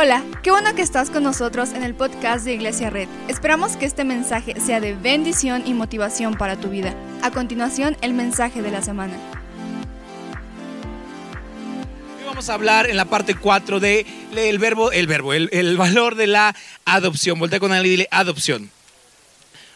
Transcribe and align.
Hola, 0.00 0.22
qué 0.44 0.52
bueno 0.52 0.76
que 0.76 0.82
estás 0.82 1.10
con 1.10 1.24
nosotros 1.24 1.70
en 1.70 1.82
el 1.82 1.92
podcast 1.92 2.44
de 2.44 2.54
Iglesia 2.54 2.88
Red. 2.88 3.08
Esperamos 3.26 3.76
que 3.76 3.84
este 3.84 4.04
mensaje 4.04 4.54
sea 4.60 4.78
de 4.78 4.94
bendición 4.94 5.64
y 5.66 5.74
motivación 5.74 6.34
para 6.34 6.54
tu 6.54 6.68
vida. 6.68 6.94
A 7.20 7.32
continuación, 7.32 7.96
el 8.00 8.14
mensaje 8.14 8.62
de 8.62 8.70
la 8.70 8.80
semana. 8.80 9.14
Hoy 12.16 12.24
vamos 12.24 12.48
a 12.48 12.54
hablar 12.54 12.88
en 12.88 12.96
la 12.96 13.06
parte 13.06 13.34
4 13.34 13.80
de 13.80 14.06
el 14.36 14.60
verbo, 14.60 14.92
el 14.92 15.08
verbo, 15.08 15.34
el, 15.34 15.76
valor 15.76 16.14
de 16.14 16.28
la 16.28 16.54
adopción. 16.84 17.40
Voltea 17.40 17.58
con 17.58 17.72
alguien 17.72 17.86
y 17.86 17.96
dile 17.96 18.08
adopción. 18.12 18.70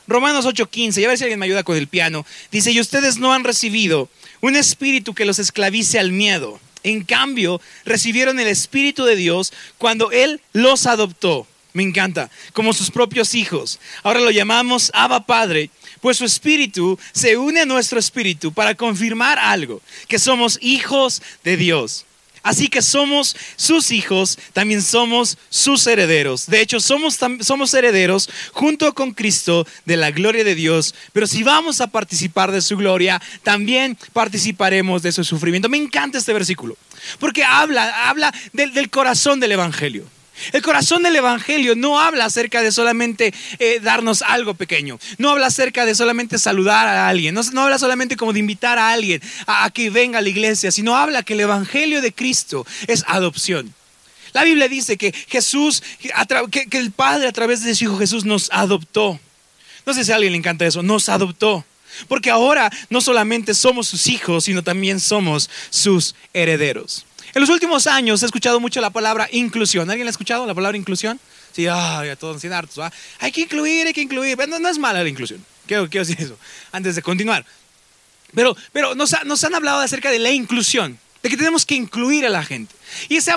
Romanos 0.07 0.47
8:15, 0.47 1.01
ya 1.01 1.09
a 1.09 1.09
ver 1.09 1.19
si 1.19 1.25
alguien 1.25 1.41
me 1.41 1.47
ayuda 1.47 1.65
con 1.65 1.77
el 1.77 1.89
piano. 1.89 2.25
Dice, 2.53 2.71
y 2.71 2.79
ustedes 2.79 3.19
no 3.19 3.33
han 3.33 3.43
recibido 3.43 4.09
un 4.41 4.55
espíritu 4.55 5.15
que 5.15 5.25
los 5.25 5.41
esclavice 5.41 5.99
al 5.99 6.13
miedo. 6.13 6.61
En 6.83 7.05
cambio, 7.05 7.61
recibieron 7.85 8.41
el 8.41 8.49
espíritu 8.49 9.05
de 9.05 9.17
Dios 9.17 9.53
cuando 9.79 10.11
Él 10.11 10.41
los 10.53 10.87
adoptó. 10.87 11.47
Me 11.73 11.83
encanta, 11.83 12.31
como 12.53 12.73
sus 12.73 12.91
propios 12.91 13.35
hijos. 13.35 13.81
Ahora 14.03 14.21
lo 14.21 14.31
llamamos 14.31 14.91
Abba 14.95 15.25
Padre, 15.25 15.71
pues 16.01 16.19
su 16.19 16.25
espíritu 16.25 16.99
se 17.13 17.37
une 17.39 17.61
a 17.63 17.67
nuestro 17.67 17.99
espíritu 17.99 18.53
para 18.53 18.75
confirmar 18.75 19.39
algo, 19.39 19.81
que 20.07 20.19
somos 20.19 20.59
hijos 20.61 21.23
de 21.45 21.57
Dios. 21.57 22.05
Así 22.43 22.69
que 22.69 22.83
somos 22.83 23.37
sus 23.57 23.91
hijos, 23.93 24.39
también 24.53 24.83
somos 24.83 25.39
sus 25.49 25.87
herederos. 25.87 26.47
De 26.47 26.61
hecho, 26.61 26.81
somos, 26.81 27.19
somos 27.41 27.75
herederos 27.75 28.29
junto 28.53 28.93
con 28.95 29.13
Cristo 29.13 29.67
de 29.85 29.97
la 29.97 30.11
gloria 30.11 30.43
de 30.43 30.55
Dios. 30.55 30.95
Pero 31.13 31.27
si 31.27 31.43
vamos 31.43 31.81
a 31.81 31.87
participar 31.87 32.51
de 32.51 32.61
su 32.61 32.77
gloria, 32.77 33.23
también 33.43 33.97
participaremos 34.13 35.03
de 35.03 35.13
su 35.13 35.23
sufrimiento. 35.23 35.69
Me 35.69 35.77
encanta 35.77 36.19
este 36.19 36.33
versículo, 36.33 36.77
porque 37.21 37.45
habla, 37.45 38.09
habla 38.09 38.35
del, 38.53 38.75
del 38.75 38.91
corazón 38.91 39.39
del 39.39 39.53
Evangelio. 39.53 40.05
El 40.53 40.63
corazón 40.63 41.03
del 41.03 41.17
Evangelio 41.17 41.75
no 41.77 42.01
habla 42.01 42.25
acerca 42.25 42.63
de 42.63 42.73
solamente 42.73 43.33
eh, 43.59 43.81
darnos 43.81 44.23
algo 44.23 44.55
pequeño, 44.55 44.99
no 45.19 45.31
habla 45.31 45.47
acerca 45.47 45.85
de 45.85 45.95
solamente 45.95 46.39
saludar 46.39 46.89
a 46.89 47.09
alguien, 47.09 47.35
no, 47.35 47.63
habla 47.63 47.79
solamente 47.79 48.17
como 48.17 48.33
de 48.33 48.41
invitar 48.41 48.79
a 48.79 48.93
alguien 48.93 49.21
a, 49.47 49.71
que 49.71 49.91
venga 49.91 50.19
a 50.19 50.23
la 50.23 50.29
iglesia, 50.29 50.71
sino 50.71 50.97
habla 50.97 51.23
que 51.23 51.35
el 51.35 51.41
Evangelio 51.41 52.01
de 52.01 52.13
Cristo 52.13 52.67
es 52.87 53.05
adopción. 53.07 53.75
La 54.33 54.45
Biblia 54.45 54.69
dice 54.69 54.97
que 54.97 55.13
Jesús, 55.29 55.83
que, 56.51 56.67
que 56.67 56.79
el 56.79 56.91
Padre 56.91 57.29
a 57.29 57.33
través 57.33 57.63
de 57.63 57.75
su 57.75 57.85
Hijo 57.85 57.99
Jesús 57.99 58.25
nos 58.25 58.49
adoptó. 58.51 59.21
No 59.85 59.93
sé 59.93 60.05
si 60.05 60.13
a 60.13 60.15
alguien 60.15 60.33
le 60.33 60.39
encanta 60.39 60.67
eso, 60.67 60.83
nos 60.83 61.09
adoptó. 61.09 61.65
Porque 62.09 62.31
ahora 62.31 62.71
no 62.89 63.03
solamente 63.03 63.53
somos 63.53 63.89
sus 63.89 64.07
hijos, 64.07 64.45
sino 64.45 64.63
también 64.63 64.99
somos 64.99 65.51
sus 65.69 66.15
herederos. 66.33 67.05
En 67.35 67.41
los 67.41 67.51
últimos 67.51 67.87
años 67.87 68.23
he 68.23 68.27
escuchado 68.27 68.61
mucho 68.61 68.81
la 68.81 68.91
palabra 68.91 69.29
inclusión. 69.33 69.89
¿Alguien 69.91 70.07
ha 70.07 70.11
escuchado 70.11 70.47
la 70.47 70.55
palabra 70.55 70.77
inclusión? 70.77 71.19
Sí, 71.53 71.67
ay, 71.67 72.11
a 72.11 72.17
todos 72.17 72.41
sin 72.41 72.53
hartos. 72.53 72.85
Hay 73.19 73.33
que 73.33 73.43
incluir, 73.43 73.87
hay 73.87 73.93
que 73.93 74.03
incluir. 74.03 74.37
No, 74.49 74.59
no 74.59 74.69
es 74.69 74.79
mala 74.79 75.03
la 75.03 75.09
inclusión. 75.09 75.45
Quiero, 75.67 75.89
quiero 75.89 76.05
decir 76.07 76.23
eso 76.23 76.37
antes 76.73 76.95
de 76.95 77.03
continuar. 77.03 77.45
Pero, 78.35 78.57
pero 78.73 78.95
nos, 78.95 79.15
nos 79.25 79.45
han 79.45 79.55
hablado 79.55 79.81
acerca 79.81 80.11
de 80.11 80.19
la 80.19 80.31
inclusión 80.31 80.99
de 81.23 81.29
que 81.29 81.37
tenemos 81.37 81.65
que 81.65 81.75
incluir 81.75 82.27
a 82.27 82.31
la 82.31 82.43
gente. 82.43 82.75
Y 83.09 83.21
se 83.21 83.31
ha, 83.31 83.37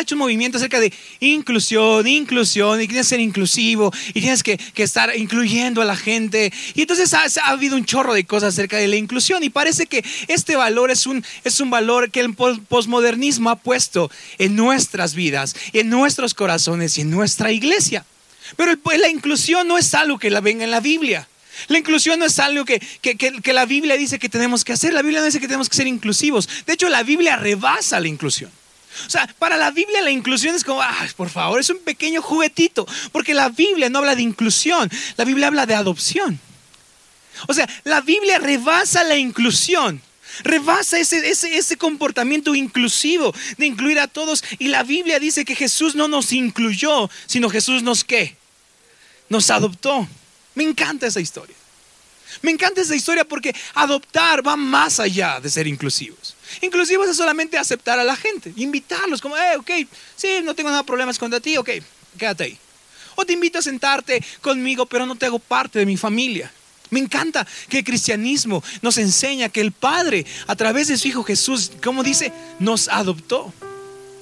hecho 0.00 0.14
un 0.14 0.18
movimiento 0.18 0.56
acerca 0.56 0.80
de 0.80 0.92
inclusión, 1.20 2.06
inclusión, 2.06 2.80
y 2.80 2.86
tienes 2.86 3.06
que 3.06 3.10
ser 3.10 3.20
inclusivo, 3.20 3.92
y 4.14 4.20
tienes 4.20 4.42
que, 4.42 4.58
estar 4.76 5.14
incluyendo 5.16 5.82
a 5.82 5.84
la 5.84 5.96
gente. 5.96 6.52
Y 6.74 6.82
entonces 6.82 7.12
ha, 7.14 7.26
habido 7.46 7.76
un 7.76 7.84
chorro 7.84 8.14
de 8.14 8.24
cosas 8.24 8.54
acerca 8.54 8.76
de 8.76 8.88
la 8.88 8.96
inclusión, 8.96 9.42
y 9.42 9.50
parece 9.50 9.86
que 9.86 10.04
este 10.28 10.56
valor 10.56 10.90
es 10.90 11.06
un, 11.06 11.24
es 11.44 11.60
un 11.60 11.70
valor 11.70 12.10
que 12.10 12.20
el 12.20 12.34
posmodernismo 12.34 13.50
ha 13.50 13.56
puesto 13.56 14.10
en 14.38 14.54
nuestras 14.54 15.14
vidas, 15.14 15.56
en 15.72 15.90
nuestros 15.90 16.34
corazones 16.34 16.98
y 16.98 17.00
en 17.00 17.10
nuestra 17.10 17.50
iglesia. 17.50 18.04
Pero 18.56 18.72
la 18.98 19.08
inclusión 19.08 19.66
no 19.68 19.76
es 19.76 19.92
algo 19.94 20.18
que 20.18 20.30
la 20.30 20.40
venga 20.40 20.64
en 20.64 20.70
la 20.70 20.80
Biblia. 20.80 21.28
La 21.66 21.78
inclusión 21.78 22.18
no 22.18 22.26
es 22.26 22.38
algo 22.38 22.64
que, 22.64 22.80
la 23.52 23.66
Biblia 23.66 23.96
dice 23.96 24.18
que 24.18 24.28
tenemos 24.28 24.64
que 24.64 24.72
hacer. 24.72 24.92
La 24.92 25.02
Biblia 25.02 25.20
no 25.20 25.26
dice 25.26 25.40
que 25.40 25.48
tenemos 25.48 25.68
que 25.68 25.76
ser 25.76 25.86
inclusivos. 25.86 26.48
De 26.66 26.74
hecho, 26.74 26.88
la 26.88 27.02
Biblia 27.02 27.36
rebasa 27.36 27.98
la 27.98 28.08
inclusión. 28.08 28.50
O 29.06 29.10
sea, 29.10 29.26
para 29.38 29.56
la 29.56 29.70
Biblia 29.70 30.00
la 30.00 30.10
inclusión 30.10 30.54
es 30.54 30.64
como, 30.64 30.82
ay, 30.82 31.10
por 31.16 31.28
favor, 31.28 31.60
es 31.60 31.70
un 31.70 31.78
pequeño 31.78 32.22
juguetito. 32.22 32.86
Porque 33.12 33.34
la 33.34 33.48
Biblia 33.48 33.88
no 33.90 33.98
habla 33.98 34.14
de 34.14 34.22
inclusión, 34.22 34.90
la 35.16 35.24
Biblia 35.24 35.48
habla 35.48 35.66
de 35.66 35.74
adopción. 35.74 36.40
O 37.46 37.54
sea, 37.54 37.68
la 37.84 38.00
Biblia 38.00 38.38
rebasa 38.38 39.04
la 39.04 39.16
inclusión. 39.16 40.00
Rebasa 40.42 40.98
ese, 40.98 41.28
ese, 41.30 41.76
comportamiento 41.76 42.54
inclusivo 42.54 43.34
de 43.56 43.66
incluir 43.66 43.98
a 43.98 44.08
todos. 44.08 44.44
Y 44.58 44.68
la 44.68 44.82
Biblia 44.82 45.18
dice 45.18 45.44
que 45.44 45.56
Jesús 45.56 45.94
no 45.94 46.06
nos 46.06 46.32
incluyó, 46.32 47.10
sino 47.26 47.48
Jesús 47.48 47.82
nos 47.82 48.04
qué? 48.04 48.36
Nos 49.28 49.50
adoptó. 49.50 50.08
Me 50.58 50.64
encanta 50.64 51.06
esa 51.06 51.20
historia. 51.20 51.54
Me 52.42 52.50
encanta 52.50 52.80
esa 52.80 52.96
historia 52.96 53.24
porque 53.24 53.54
adoptar 53.74 54.44
va 54.44 54.56
más 54.56 54.98
allá 54.98 55.38
de 55.38 55.48
ser 55.48 55.68
inclusivos. 55.68 56.34
Inclusivos 56.60 57.08
es 57.08 57.16
solamente 57.16 57.56
aceptar 57.56 57.96
a 58.00 58.02
la 58.02 58.16
gente, 58.16 58.52
invitarlos, 58.56 59.20
como, 59.20 59.36
eh, 59.36 59.56
ok, 59.56 59.70
sí, 60.16 60.40
no 60.42 60.56
tengo 60.56 60.70
nada 60.70 60.82
de 60.82 60.86
problemas 60.86 61.16
contra 61.16 61.38
ti, 61.38 61.56
ok, 61.56 61.70
quédate 62.18 62.42
ahí. 62.42 62.58
O 63.14 63.24
te 63.24 63.34
invito 63.34 63.60
a 63.60 63.62
sentarte 63.62 64.20
conmigo, 64.40 64.84
pero 64.86 65.06
no 65.06 65.14
te 65.14 65.26
hago 65.26 65.38
parte 65.38 65.78
de 65.78 65.86
mi 65.86 65.96
familia. 65.96 66.52
Me 66.90 66.98
encanta 66.98 67.46
que 67.68 67.78
el 67.78 67.84
cristianismo 67.84 68.64
nos 68.82 68.98
enseña 68.98 69.50
que 69.50 69.60
el 69.60 69.70
Padre, 69.70 70.26
a 70.48 70.56
través 70.56 70.88
de 70.88 70.98
su 70.98 71.06
Hijo 71.06 71.22
Jesús, 71.22 71.70
como 71.84 72.02
dice, 72.02 72.32
nos 72.58 72.88
adoptó. 72.88 73.54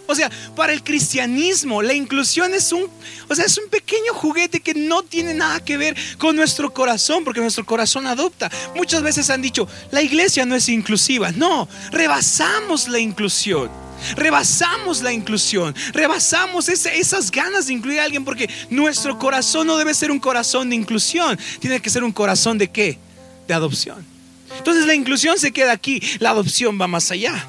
O 0.06 0.14
sea, 0.14 0.30
para 0.54 0.72
el 0.72 0.82
cristianismo 0.82 1.82
la 1.82 1.94
inclusión 1.94 2.54
es 2.54 2.72
un, 2.72 2.88
o 3.28 3.34
sea, 3.34 3.44
es 3.44 3.58
un 3.58 3.68
pequeño 3.68 4.12
juguete 4.14 4.60
que 4.60 4.74
no 4.74 5.02
tiene 5.02 5.34
nada 5.34 5.64
que 5.64 5.76
ver 5.76 5.96
con 6.18 6.36
nuestro 6.36 6.72
corazón, 6.72 7.24
porque 7.24 7.40
nuestro 7.40 7.66
corazón 7.66 8.06
adopta. 8.06 8.50
Muchas 8.74 9.02
veces 9.02 9.30
han 9.30 9.42
dicho, 9.42 9.68
la 9.90 10.02
iglesia 10.02 10.46
no 10.46 10.54
es 10.54 10.68
inclusiva. 10.68 11.32
No, 11.32 11.68
rebasamos 11.90 12.88
la 12.88 12.98
inclusión. 12.98 13.70
Rebasamos 14.14 15.00
la 15.00 15.10
inclusión, 15.10 15.74
rebasamos 15.94 16.68
esas 16.68 17.30
ganas 17.30 17.66
de 17.66 17.72
incluir 17.72 18.00
a 18.00 18.04
alguien 18.04 18.26
porque 18.26 18.48
nuestro 18.68 19.18
corazón 19.18 19.66
no 19.66 19.78
debe 19.78 19.94
ser 19.94 20.10
un 20.10 20.20
corazón 20.20 20.68
de 20.68 20.76
inclusión, 20.76 21.38
tiene 21.60 21.80
que 21.80 21.88
ser 21.88 22.04
un 22.04 22.12
corazón 22.12 22.58
de 22.58 22.68
qué? 22.68 22.98
De 23.48 23.54
adopción. 23.54 24.04
Entonces 24.58 24.86
la 24.86 24.94
inclusión 24.94 25.38
se 25.38 25.50
queda 25.50 25.72
aquí, 25.72 26.00
la 26.18 26.30
adopción 26.30 26.78
va 26.80 26.86
más 26.86 27.10
allá. 27.10 27.46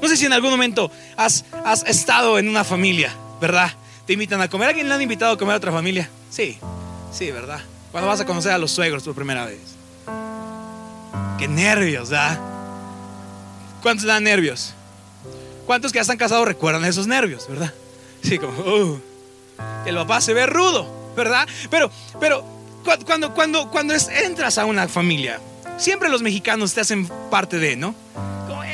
No 0.00 0.08
sé 0.08 0.16
si 0.16 0.26
en 0.26 0.32
algún 0.32 0.50
momento 0.50 0.90
has, 1.16 1.44
estado 1.86 2.38
en 2.38 2.48
una 2.48 2.64
familia, 2.64 3.14
¿verdad? 3.40 3.70
Te 4.06 4.14
invitan 4.14 4.40
a 4.40 4.48
comer. 4.48 4.68
¿Alguien 4.68 4.88
le 4.88 4.94
han 4.94 5.02
invitado 5.02 5.34
a 5.34 5.38
comer 5.38 5.54
a 5.54 5.56
otra 5.58 5.72
familia? 5.72 6.08
Sí, 6.30 6.58
sí, 7.12 7.30
¿verdad? 7.30 7.60
Cuando 7.92 8.08
vas 8.08 8.20
a 8.20 8.26
conocer 8.26 8.52
a 8.52 8.58
los 8.58 8.70
suegros 8.70 9.02
por 9.02 9.14
primera 9.14 9.44
vez. 9.44 9.60
Qué 11.38 11.48
nervios, 11.48 12.10
¿verdad? 12.10 12.38
¿Cuántos 13.82 14.06
dan 14.06 14.24
nervios? 14.24 14.74
¿Cuántos 15.66 15.92
que 15.92 15.96
ya 15.96 16.02
están 16.02 16.18
casados 16.18 16.46
recuerdan 16.46 16.84
esos 16.84 17.06
nervios, 17.06 17.48
verdad? 17.48 17.72
Sí, 18.22 18.38
como, 18.38 18.52
uh, 18.60 19.00
el 19.86 19.94
papá 19.94 20.20
se 20.20 20.34
ve 20.34 20.46
rudo, 20.46 21.12
¿verdad? 21.16 21.48
Pero, 21.70 21.90
pero, 22.18 22.44
cuando, 23.06 23.32
cuando, 23.34 23.70
cuando 23.70 23.94
entras 23.94 24.58
a 24.58 24.66
una 24.66 24.88
familia, 24.88 25.40
siempre 25.78 26.08
los 26.08 26.22
mexicanos 26.22 26.74
te 26.74 26.80
hacen 26.80 27.08
parte 27.30 27.58
de, 27.58 27.76
¿no? 27.76 27.94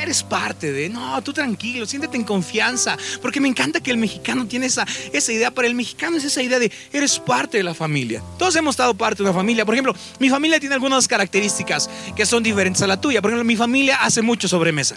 Eres 0.03 0.23
parte 0.23 0.73
de, 0.73 0.89
no, 0.89 1.23
tú 1.23 1.33
tranquilo, 1.33 1.87
siéntete 1.87 2.17
en 2.17 2.25
confianza, 2.25 2.97
porque 3.21 3.41
me 3.41 3.49
encanta 3.49 3.81
que 3.81 3.91
el 3.91 3.99
mexicano 3.99 4.47
tiene 4.47 4.67
esa, 4.67 4.87
esa 5.13 5.33
idea, 5.33 5.51
para 5.51 5.69
el 5.69 5.75
mexicano 5.75 6.17
es 6.17 6.25
esa 6.25 6.43
idea 6.43 6.59
de, 6.59 6.71
eres 6.93 7.19
parte 7.19 7.59
de 7.59 7.65
la 7.65 7.75
familia. 7.75 8.23
Todos 8.39 8.55
hemos 8.57 8.75
estado 8.75 8.95
parte 8.95 9.23
de 9.23 9.29
una 9.29 9.39
familia. 9.39 9.65
Por 9.65 9.75
ejemplo, 9.75 9.95
mi 10.19 10.29
familia 10.29 10.61
tiene 10.61 10.75
algunas 10.75 11.09
características 11.09 11.91
que 12.15 12.27
son 12.27 12.43
diferentes 12.43 12.83
a 12.83 12.87
la 12.87 13.01
tuya. 13.01 13.21
Por 13.21 13.31
ejemplo, 13.31 13.45
mi 13.45 13.57
familia 13.57 13.97
hace 14.03 14.23
mucho 14.23 14.49
sobremesa. 14.49 14.97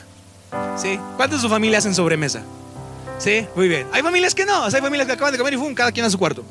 ¿Sí? 0.78 1.00
¿Cuántos 1.18 1.42
de 1.42 1.48
su 1.48 1.50
familia 1.50 1.78
hacen 1.78 1.94
sobremesa? 1.94 2.44
¿Sí? 3.20 3.46
Muy 3.56 3.68
bien. 3.68 3.88
Hay 3.92 4.02
familias 4.02 4.34
que 4.34 4.46
no, 4.46 4.64
hay 4.64 4.72
familias 4.72 5.08
que 5.08 5.14
acaban 5.14 5.32
de 5.32 5.38
comer 5.38 5.54
y 5.54 5.58
fum, 5.58 5.74
cada 5.74 5.92
quien 5.92 6.06
a 6.06 6.10
su 6.10 6.18
cuarto. 6.18 6.44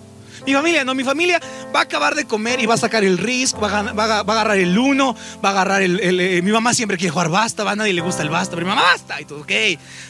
Mi 0.49 0.55
familia, 0.55 0.83
no, 0.83 0.95
mi 0.95 1.05
familia 1.05 1.39
va 1.75 1.81
a 1.81 1.83
acabar 1.83 2.15
de 2.15 2.25
comer 2.25 2.59
y 2.59 2.65
va 2.65 2.73
a 2.73 2.79
sacar 2.79 3.05
el 3.05 3.19
RISC, 3.19 3.63
va 3.63 3.69
a, 3.69 4.21
agarrar 4.21 4.57
el 4.57 4.79
uno, 4.79 5.15
va 5.45 5.51
a 5.51 5.53
agarrar 5.53 5.83
el, 5.83 6.01
eh, 6.01 6.41
mi 6.41 6.51
mamá 6.51 6.73
siempre 6.73 6.97
quiere 6.97 7.11
jugar 7.11 7.29
basta, 7.29 7.71
a 7.71 7.77
nadie 7.77 7.93
le 7.93 8.01
gusta 8.01 8.23
el 8.23 8.31
basta, 8.31 8.55
pero 8.55 8.67
mi 8.67 8.71
mamá 8.71 8.81
basta, 8.81 9.21
y 9.21 9.27
todo, 9.27 9.43
ok, 9.43 9.53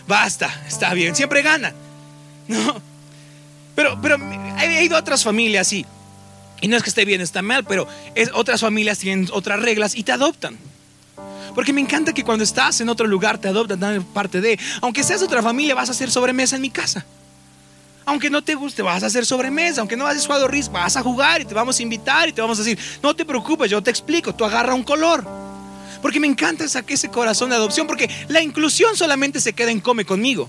basta, 0.07 0.49
está 0.69 0.95
bien, 0.95 1.17
siempre 1.17 1.43
gana. 1.43 1.75
No, 2.47 2.81
pero, 3.75 4.01
pero 4.01 4.17
he 4.61 4.85
ido 4.85 4.97
a 4.97 5.01
otras 5.01 5.25
familias 5.25 5.73
y, 5.73 5.85
y 6.61 6.69
no 6.69 6.77
es 6.77 6.85
que 6.85 6.89
esté 6.89 7.05
bien, 7.05 7.21
está 7.21 7.43
mal, 7.43 7.65
pero 7.65 7.89
es, 8.15 8.31
otras 8.33 8.61
familias 8.61 9.01
tienen 9.01 9.29
otras 9.33 9.61
reglas 9.61 9.97
y 9.97 10.05
te 10.05 10.13
adoptan. 10.13 10.57
Porque 11.55 11.73
me 11.73 11.81
encanta 11.81 12.13
que 12.13 12.23
cuando 12.23 12.45
estás 12.45 12.81
en 12.81 12.89
otro 12.89 13.09
lugar 13.09 13.39
te 13.39 13.49
adoptan, 13.49 14.05
parte 14.15 14.41
de, 14.41 14.59
aunque 14.83 15.03
seas 15.03 15.19
de 15.19 15.27
otra 15.27 15.43
familia, 15.43 15.75
vas 15.75 15.89
a 15.89 15.93
hacer 15.93 16.13
sobremesa 16.13 16.55
en 16.57 16.63
mi 16.63 16.71
casa. 16.71 17.05
Aunque 18.09 18.31
no 18.31 18.43
te 18.43 18.55
guste, 18.55 18.81
vas 18.81 19.03
a 19.03 19.07
hacer 19.07 19.27
sobremesa. 19.27 19.83
Aunque 19.83 19.95
no 19.95 20.05
vas 20.05 20.17
a 20.17 20.27
jugar 20.27 20.51
RIS, 20.51 20.73
vas 20.73 20.97
a 20.97 21.03
jugar 21.03 21.43
y 21.43 21.45
te 21.45 21.53
vamos 21.53 21.79
a 21.79 21.83
invitar 21.83 22.27
y 22.27 22.33
te 22.33 22.41
vamos 22.41 22.59
a 22.59 22.63
decir, 22.63 22.79
no 23.03 23.15
te 23.15 23.27
preocupes, 23.27 23.71
yo 23.71 23.83
te 23.83 23.91
explico, 23.91 24.35
tú 24.35 24.47
agarra 24.47 24.73
un 24.73 24.83
color. 24.83 25.29
Porque 26.01 26.19
me 26.19 26.27
encanta 26.27 26.65
ese 26.65 27.09
corazón 27.11 27.51
de 27.51 27.57
adopción, 27.57 27.87
porque 27.87 28.09
la 28.29 28.41
inclusión 28.41 28.97
solamente 28.97 29.43
se 29.43 29.53
queda 29.53 29.71
en 29.71 29.81
come 29.81 30.07
conmigo. 30.07 30.49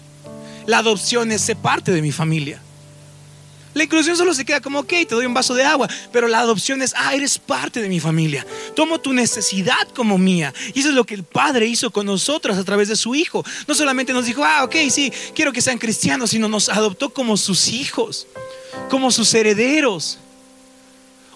La 0.67 0.77
adopción 0.77 1.33
es 1.33 1.51
parte 1.61 1.91
de 1.91 2.01
mi 2.01 2.13
familia. 2.13 2.61
La 3.73 3.83
inclusión 3.83 4.17
solo 4.17 4.33
se 4.33 4.45
queda 4.45 4.61
como, 4.61 4.79
ok, 4.79 4.89
te 4.89 5.15
doy 5.15 5.25
un 5.25 5.33
vaso 5.33 5.53
de 5.53 5.63
agua, 5.63 5.87
pero 6.11 6.27
la 6.27 6.39
adopción 6.39 6.81
es, 6.81 6.93
ah, 6.97 7.13
eres 7.13 7.37
parte 7.37 7.81
de 7.81 7.89
mi 7.89 7.99
familia. 7.99 8.45
Tomo 8.75 8.99
tu 8.99 9.13
necesidad 9.13 9.87
como 9.95 10.17
mía. 10.17 10.53
Y 10.73 10.79
eso 10.79 10.89
es 10.89 10.95
lo 10.95 11.05
que 11.05 11.13
el 11.13 11.23
Padre 11.23 11.67
hizo 11.67 11.91
con 11.91 12.07
nosotros 12.07 12.57
a 12.57 12.63
través 12.63 12.87
de 12.87 12.95
su 12.95 13.13
Hijo. 13.13 13.45
No 13.67 13.75
solamente 13.75 14.11
nos 14.11 14.25
dijo, 14.25 14.43
ah, 14.43 14.63
ok, 14.63 14.75
sí, 14.89 15.13
quiero 15.35 15.53
que 15.53 15.61
sean 15.61 15.77
cristianos, 15.77 16.31
sino 16.31 16.47
nos 16.47 16.67
adoptó 16.69 17.11
como 17.11 17.37
sus 17.37 17.67
hijos, 17.67 18.27
como 18.89 19.11
sus 19.11 19.33
herederos. 19.33 20.17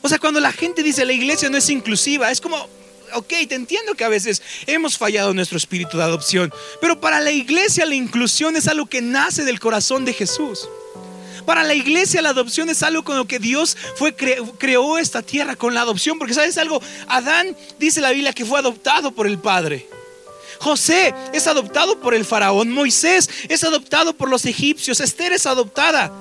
O 0.01 0.09
sea, 0.09 0.19
cuando 0.19 0.39
la 0.39 0.51
gente 0.51 0.83
dice 0.83 1.05
la 1.05 1.13
iglesia 1.13 1.49
no 1.49 1.57
es 1.57 1.69
inclusiva, 1.69 2.29
es 2.29 2.41
como, 2.41 2.57
ok, 3.13 3.33
te 3.47 3.55
entiendo 3.55 3.93
que 3.93 4.03
a 4.03 4.09
veces 4.09 4.41
hemos 4.65 4.97
fallado 4.97 5.29
en 5.29 5.37
nuestro 5.37 5.57
espíritu 5.57 5.97
de 5.97 6.03
adopción, 6.03 6.53
pero 6.81 6.99
para 6.99 7.21
la 7.21 7.31
iglesia 7.31 7.85
la 7.85 7.95
inclusión 7.95 8.55
es 8.55 8.67
algo 8.67 8.87
que 8.87 9.01
nace 9.01 9.45
del 9.45 9.59
corazón 9.59 10.03
de 10.03 10.13
Jesús. 10.13 10.67
Para 11.45 11.63
la 11.63 11.73
iglesia 11.73 12.21
la 12.21 12.29
adopción 12.29 12.69
es 12.69 12.83
algo 12.83 13.03
con 13.03 13.17
lo 13.17 13.25
que 13.25 13.39
Dios 13.39 13.75
fue 13.95 14.15
creó 14.15 14.97
esta 14.97 15.21
tierra 15.21 15.55
con 15.55 15.73
la 15.73 15.81
adopción, 15.81 16.17
porque 16.17 16.33
sabes 16.33 16.57
algo, 16.57 16.81
Adán 17.07 17.55
dice 17.79 18.01
la 18.01 18.11
Biblia 18.11 18.33
que 18.33 18.45
fue 18.45 18.59
adoptado 18.59 19.11
por 19.11 19.27
el 19.27 19.39
Padre. 19.39 19.87
José 20.59 21.13
es 21.33 21.47
adoptado 21.47 21.99
por 21.99 22.13
el 22.13 22.23
faraón, 22.23 22.71
Moisés 22.71 23.29
es 23.49 23.63
adoptado 23.63 24.13
por 24.13 24.29
los 24.29 24.45
egipcios, 24.45 25.01
Esther 25.01 25.33
es 25.33 25.45
adoptada. 25.45 26.11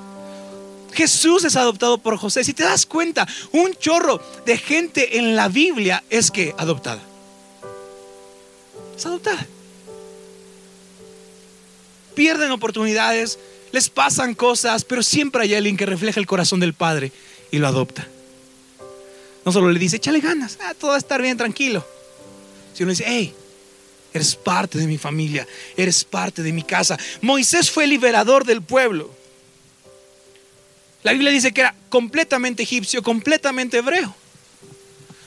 Jesús 0.92 1.44
es 1.44 1.56
adoptado 1.56 1.98
por 1.98 2.16
José. 2.18 2.44
Si 2.44 2.52
te 2.52 2.64
das 2.64 2.84
cuenta, 2.86 3.26
un 3.52 3.74
chorro 3.74 4.20
de 4.44 4.58
gente 4.58 5.18
en 5.18 5.36
la 5.36 5.48
Biblia 5.48 6.02
es 6.10 6.30
que 6.30 6.54
adoptada. 6.58 7.00
Es 8.96 9.06
adoptada. 9.06 9.46
Pierden 12.14 12.50
oportunidades, 12.50 13.38
les 13.72 13.88
pasan 13.88 14.34
cosas, 14.34 14.84
pero 14.84 15.02
siempre 15.02 15.42
hay 15.42 15.54
alguien 15.54 15.76
que 15.76 15.86
refleja 15.86 16.20
el 16.20 16.26
corazón 16.26 16.60
del 16.60 16.74
Padre 16.74 17.10
y 17.50 17.58
lo 17.58 17.66
adopta. 17.66 18.06
No 19.44 19.50
solo 19.50 19.72
le 19.72 19.78
dice, 19.78 19.96
échale 19.96 20.20
ganas, 20.20 20.58
ah, 20.62 20.74
todo 20.78 20.90
va 20.90 20.96
a 20.96 21.00
estar 21.00 21.20
bien, 21.20 21.36
tranquilo. 21.36 21.84
Sino 22.74 22.86
le 22.86 22.92
dice, 22.92 23.04
hey, 23.06 23.34
eres 24.12 24.36
parte 24.36 24.78
de 24.78 24.86
mi 24.86 24.98
familia, 24.98 25.46
eres 25.76 26.04
parte 26.04 26.42
de 26.42 26.52
mi 26.52 26.62
casa. 26.62 26.98
Moisés 27.22 27.70
fue 27.70 27.84
el 27.84 27.90
liberador 27.90 28.44
del 28.44 28.62
pueblo. 28.62 29.10
La 31.02 31.12
Biblia 31.12 31.32
dice 31.32 31.52
que 31.52 31.62
era 31.62 31.74
completamente 31.88 32.62
egipcio, 32.62 33.02
completamente 33.02 33.78
hebreo. 33.78 34.14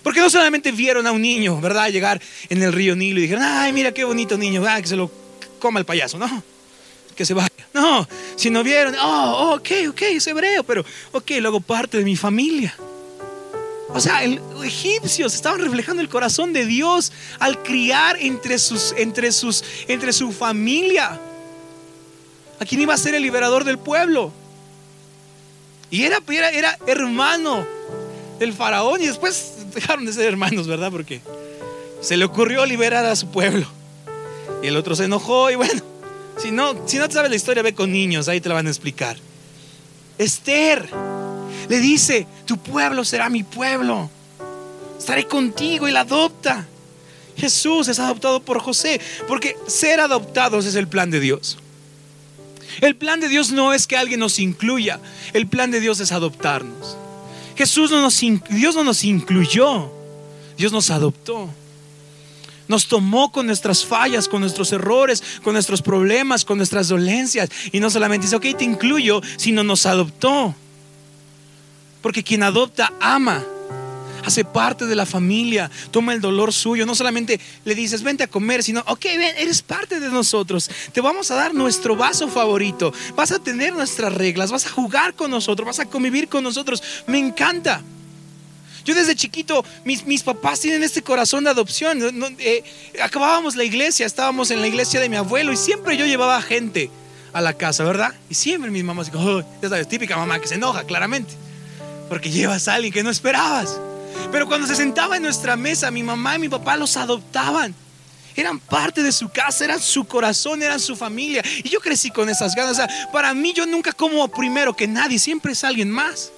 Porque 0.03 0.19
no 0.19 0.29
solamente 0.29 0.71
vieron 0.71 1.07
a 1.07 1.11
un 1.11 1.21
niño, 1.21 1.59
¿verdad? 1.59 1.89
Llegar 1.89 2.21
en 2.49 2.61
el 2.61 2.71
río 2.71 2.95
Nilo 2.95 3.19
y 3.19 3.23
dijeron, 3.23 3.43
ay, 3.43 3.73
mira 3.73 3.91
qué 3.91 4.03
bonito 4.03 4.37
niño, 4.37 4.61
va, 4.61 4.79
que 4.79 4.87
se 4.87 4.95
lo 4.95 5.11
coma 5.59 5.79
el 5.79 5.85
payaso. 5.85 6.17
No, 6.19 6.43
que 7.15 7.25
se 7.25 7.33
vaya. 7.33 7.49
No, 7.73 8.07
si 8.35 8.49
no 8.49 8.63
vieron, 8.63 8.95
oh, 9.01 9.55
ok, 9.55 9.69
ok, 9.89 10.01
es 10.03 10.27
hebreo, 10.27 10.63
pero 10.63 10.85
ok, 11.11 11.31
luego 11.39 11.59
parte 11.59 11.97
de 11.97 12.03
mi 12.03 12.15
familia. 12.15 12.75
O 13.89 13.99
sea, 13.99 14.25
los 14.27 14.65
egipcios 14.65 15.33
estaban 15.33 15.61
reflejando 15.61 16.01
el 16.01 16.09
corazón 16.09 16.53
de 16.53 16.65
Dios 16.65 17.11
al 17.39 17.61
criar 17.63 18.17
entre, 18.19 18.59
sus, 18.59 18.93
entre, 18.97 19.31
sus, 19.31 19.63
entre 19.87 20.11
su 20.11 20.31
familia. 20.31 21.19
¿A 22.59 22.65
quién 22.65 22.81
iba 22.81 22.93
a 22.93 22.97
ser 22.97 23.15
el 23.15 23.23
liberador 23.23 23.63
del 23.63 23.77
pueblo? 23.77 24.31
Y 25.91 26.03
era, 26.03 26.19
era, 26.27 26.49
era 26.49 26.77
hermano 26.87 27.65
del 28.39 28.53
faraón 28.53 29.01
y 29.01 29.07
después 29.07 29.53
dejaron 29.73 30.05
de 30.05 30.13
ser 30.13 30.25
hermanos, 30.25 30.67
¿verdad? 30.67 30.91
Porque 30.91 31.21
se 32.01 32.17
le 32.17 32.25
ocurrió 32.25 32.65
liberar 32.65 33.05
a 33.05 33.15
su 33.15 33.29
pueblo. 33.29 33.67
Y 34.61 34.67
el 34.67 34.77
otro 34.77 34.95
se 34.95 35.05
enojó 35.05 35.51
y 35.51 35.55
bueno, 35.55 35.81
si 36.37 36.51
no, 36.51 36.87
si 36.87 36.97
no 36.97 37.07
te 37.07 37.13
sabes 37.13 37.29
la 37.29 37.35
historia, 37.35 37.63
ve 37.63 37.73
con 37.73 37.91
niños, 37.91 38.27
ahí 38.27 38.41
te 38.41 38.49
la 38.49 38.55
van 38.55 38.67
a 38.67 38.69
explicar. 38.69 39.17
Esther 40.17 40.89
le 41.67 41.79
dice, 41.79 42.27
tu 42.45 42.57
pueblo 42.57 43.03
será 43.03 43.29
mi 43.29 43.43
pueblo. 43.43 44.09
Estaré 44.97 45.27
contigo 45.27 45.87
y 45.87 45.91
la 45.91 46.01
adopta. 46.01 46.67
Jesús 47.37 47.87
es 47.87 47.99
adoptado 47.99 48.41
por 48.41 48.59
José, 48.59 49.01
porque 49.27 49.55
ser 49.67 49.99
adoptados 49.99 50.65
es 50.65 50.75
el 50.75 50.87
plan 50.87 51.11
de 51.11 51.19
Dios. 51.19 51.57
El 52.81 52.95
plan 52.95 53.19
de 53.19 53.27
Dios 53.27 53.51
no 53.51 53.73
es 53.73 53.87
que 53.87 53.97
alguien 53.97 54.19
nos 54.19 54.39
incluya, 54.39 54.99
el 55.33 55.47
plan 55.47 55.71
de 55.71 55.79
Dios 55.79 55.99
es 55.99 56.11
adoptarnos. 56.11 56.97
Jesús 57.55 57.91
no 57.91 58.01
nos, 58.01 58.19
Dios 58.49 58.75
no 58.75 58.83
nos 58.83 59.03
incluyó, 59.03 59.91
Dios 60.57 60.71
nos 60.71 60.89
adoptó. 60.89 61.49
Nos 62.67 62.87
tomó 62.87 63.31
con 63.31 63.45
nuestras 63.45 63.85
fallas, 63.85 64.27
con 64.27 64.41
nuestros 64.41 64.71
errores, 64.71 65.23
con 65.43 65.53
nuestros 65.53 65.81
problemas, 65.81 66.45
con 66.45 66.57
nuestras 66.57 66.87
dolencias. 66.87 67.49
Y 67.71 67.79
no 67.79 67.89
solamente 67.89 68.25
dice, 68.25 68.35
ok, 68.35 68.57
te 68.57 68.63
incluyo, 68.63 69.21
sino 69.37 69.63
nos 69.63 69.85
adoptó. 69.85 70.55
Porque 72.01 72.23
quien 72.23 72.43
adopta 72.43 72.93
ama 72.99 73.43
hace 74.25 74.43
parte 74.43 74.85
de 74.85 74.95
la 74.95 75.05
familia, 75.05 75.69
toma 75.91 76.13
el 76.13 76.21
dolor 76.21 76.51
suyo. 76.51 76.85
No 76.85 76.95
solamente 76.95 77.39
le 77.63 77.75
dices, 77.75 78.03
vente 78.03 78.23
a 78.23 78.27
comer, 78.27 78.63
sino, 78.63 78.83
ok, 78.87 79.03
ven, 79.03 79.35
eres 79.37 79.61
parte 79.61 79.99
de 79.99 80.09
nosotros. 80.09 80.69
Te 80.91 81.01
vamos 81.01 81.31
a 81.31 81.35
dar 81.35 81.53
nuestro 81.53 81.95
vaso 81.95 82.27
favorito. 82.27 82.93
Vas 83.15 83.31
a 83.31 83.39
tener 83.39 83.73
nuestras 83.73 84.13
reglas, 84.13 84.51
vas 84.51 84.65
a 84.65 84.71
jugar 84.71 85.13
con 85.13 85.31
nosotros, 85.31 85.67
vas 85.67 85.79
a 85.79 85.85
convivir 85.85 86.27
con 86.27 86.43
nosotros. 86.43 86.81
Me 87.07 87.19
encanta. 87.19 87.81
Yo 88.85 88.93
desde 88.93 89.15
chiquito, 89.15 89.65
mis, 89.83 90.05
mis 90.05 90.21
papás 90.21 90.59
tienen 90.59 90.83
este 90.83 91.01
corazón 91.01 91.43
de 91.43 91.49
adopción. 91.49 91.99
Eh, 92.37 92.63
acabábamos 93.01 93.55
la 93.55 93.63
iglesia, 93.63 94.05
estábamos 94.05 94.51
en 94.51 94.61
la 94.61 94.67
iglesia 94.67 94.99
de 94.99 95.09
mi 95.09 95.15
abuelo 95.15 95.51
y 95.51 95.57
siempre 95.57 95.97
yo 95.97 96.05
llevaba 96.05 96.39
gente 96.43 96.91
a 97.33 97.41
la 97.41 97.53
casa, 97.53 97.83
¿verdad? 97.83 98.13
Y 98.29 98.35
siempre 98.35 98.69
mis 98.69 98.83
mamás, 98.83 99.11
oh, 99.13 99.41
ya 99.61 99.69
sabes, 99.69 99.89
típica 99.89 100.15
mamá 100.15 100.39
que 100.39 100.47
se 100.47 100.55
enoja, 100.55 100.83
claramente, 100.83 101.33
porque 102.07 102.29
llevas 102.29 102.67
a 102.67 102.75
alguien 102.75 102.93
que 102.93 103.01
no 103.01 103.09
esperabas. 103.09 103.77
Pero 104.31 104.47
cuando 104.47 104.67
se 104.67 104.75
sentaba 104.75 105.17
en 105.17 105.23
nuestra 105.23 105.57
mesa, 105.57 105.89
mi 105.89 106.03
mamá 106.03 106.35
y 106.35 106.39
mi 106.39 106.49
papá 106.49 106.77
los 106.77 106.95
adoptaban. 106.95 107.73
Eran 108.35 108.59
parte 108.59 109.01
de 109.01 109.11
su 109.11 109.29
casa, 109.29 109.65
eran 109.65 109.81
su 109.81 110.05
corazón, 110.05 110.61
eran 110.61 110.79
su 110.79 110.95
familia. 110.95 111.41
Y 111.63 111.69
yo 111.69 111.79
crecí 111.79 112.11
con 112.11 112.29
esas 112.29 112.53
ganas. 112.53 112.79
Para 113.11 113.33
mí 113.33 113.51
yo 113.53 113.65
nunca 113.65 113.93
como 113.93 114.27
primero 114.27 114.75
que 114.75 114.87
nadie, 114.87 115.17
siempre 115.17 115.53
es 115.53 115.63
alguien 115.63 115.89
más. 115.89 116.31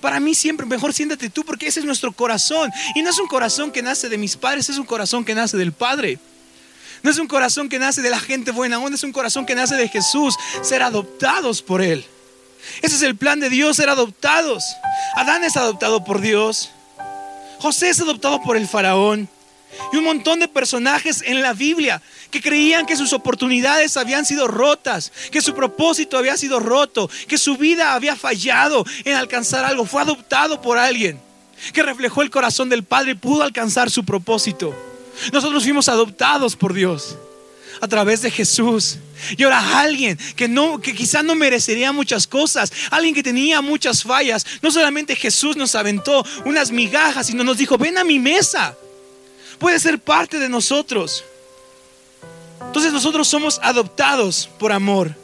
Para 0.00 0.20
mí 0.20 0.34
siempre 0.34 0.66
mejor 0.66 0.92
siéntate 0.92 1.30
tú 1.30 1.44
porque 1.44 1.66
ese 1.66 1.80
es 1.80 1.86
nuestro 1.86 2.12
corazón. 2.12 2.70
Y 2.94 3.02
no 3.02 3.10
es 3.10 3.18
un 3.18 3.28
corazón 3.28 3.70
que 3.70 3.82
nace 3.82 4.08
de 4.08 4.18
mis 4.18 4.36
padres, 4.36 4.68
es 4.68 4.78
un 4.78 4.86
corazón 4.86 5.24
que 5.24 5.34
nace 5.34 5.56
del 5.56 5.72
Padre. 5.72 6.18
No 7.02 7.10
es 7.10 7.18
un 7.18 7.28
corazón 7.28 7.68
que 7.68 7.78
nace 7.78 8.02
de 8.02 8.10
la 8.10 8.18
gente 8.18 8.50
buena, 8.50 8.76
aún 8.76 8.92
es 8.92 9.02
un 9.02 9.12
corazón 9.12 9.46
que 9.46 9.54
nace 9.54 9.76
de 9.76 9.88
Jesús, 9.88 10.34
ser 10.62 10.82
adoptados 10.82 11.62
por 11.62 11.82
Él. 11.82 12.04
Ese 12.82 12.96
es 12.96 13.02
el 13.02 13.16
plan 13.16 13.38
de 13.38 13.48
Dios, 13.48 13.76
ser 13.76 13.88
adoptados. 13.88 14.64
Adán 15.14 15.44
es 15.44 15.56
adoptado 15.56 16.04
por 16.04 16.20
Dios. 16.20 16.70
José 17.60 17.90
es 17.90 18.00
adoptado 18.00 18.42
por 18.42 18.56
el 18.56 18.66
faraón. 18.66 19.28
Y 19.92 19.96
un 19.96 20.04
montón 20.04 20.40
de 20.40 20.48
personajes 20.48 21.22
en 21.22 21.42
la 21.42 21.52
Biblia 21.52 22.02
que 22.30 22.40
creían 22.40 22.86
que 22.86 22.96
sus 22.96 23.12
oportunidades 23.12 23.96
habían 23.96 24.24
sido 24.24 24.48
rotas, 24.48 25.12
que 25.30 25.40
su 25.40 25.54
propósito 25.54 26.18
había 26.18 26.36
sido 26.36 26.60
roto, 26.60 27.08
que 27.28 27.38
su 27.38 27.56
vida 27.56 27.94
había 27.94 28.16
fallado 28.16 28.84
en 29.04 29.14
alcanzar 29.14 29.64
algo. 29.64 29.86
Fue 29.86 30.02
adoptado 30.02 30.60
por 30.60 30.78
alguien 30.78 31.20
que 31.72 31.82
reflejó 31.82 32.22
el 32.22 32.30
corazón 32.30 32.68
del 32.68 32.84
Padre 32.84 33.12
y 33.12 33.14
pudo 33.14 33.42
alcanzar 33.42 33.90
su 33.90 34.04
propósito. 34.04 34.74
Nosotros 35.32 35.62
fuimos 35.62 35.88
adoptados 35.88 36.56
por 36.56 36.74
Dios 36.74 37.16
a 37.80 37.88
través 37.88 38.22
de 38.22 38.30
Jesús. 38.30 38.98
Y 39.36 39.42
ahora 39.44 39.80
alguien 39.80 40.18
que 40.34 40.48
no 40.48 40.80
que 40.80 40.94
quizás 40.94 41.24
no 41.24 41.34
merecería 41.34 41.92
muchas 41.92 42.26
cosas, 42.26 42.72
alguien 42.90 43.14
que 43.14 43.22
tenía 43.22 43.62
muchas 43.62 44.02
fallas, 44.02 44.46
no 44.62 44.70
solamente 44.70 45.16
Jesús 45.16 45.56
nos 45.56 45.74
aventó 45.74 46.24
unas 46.44 46.70
migajas, 46.70 47.28
sino 47.28 47.44
nos 47.44 47.58
dijo, 47.58 47.78
"Ven 47.78 47.98
a 47.98 48.04
mi 48.04 48.18
mesa." 48.18 48.76
Puede 49.58 49.78
ser 49.80 49.98
parte 49.98 50.38
de 50.38 50.48
nosotros. 50.48 51.24
Entonces 52.60 52.92
nosotros 52.92 53.28
somos 53.28 53.58
adoptados 53.62 54.48
por 54.58 54.72
amor. 54.72 55.14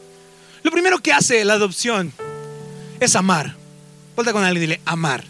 Lo 0.63 0.71
primero 0.71 0.99
que 0.99 1.13
hace 1.13 1.45
la 1.45 1.55
adopción 1.55 2.13
es 3.01 3.17
amar. 3.17 3.57
Vuelta 4.15 4.33
con 4.33 4.45
alguien 4.45 4.63
y 4.63 4.67
dile, 4.67 4.81
amar. 4.85 5.25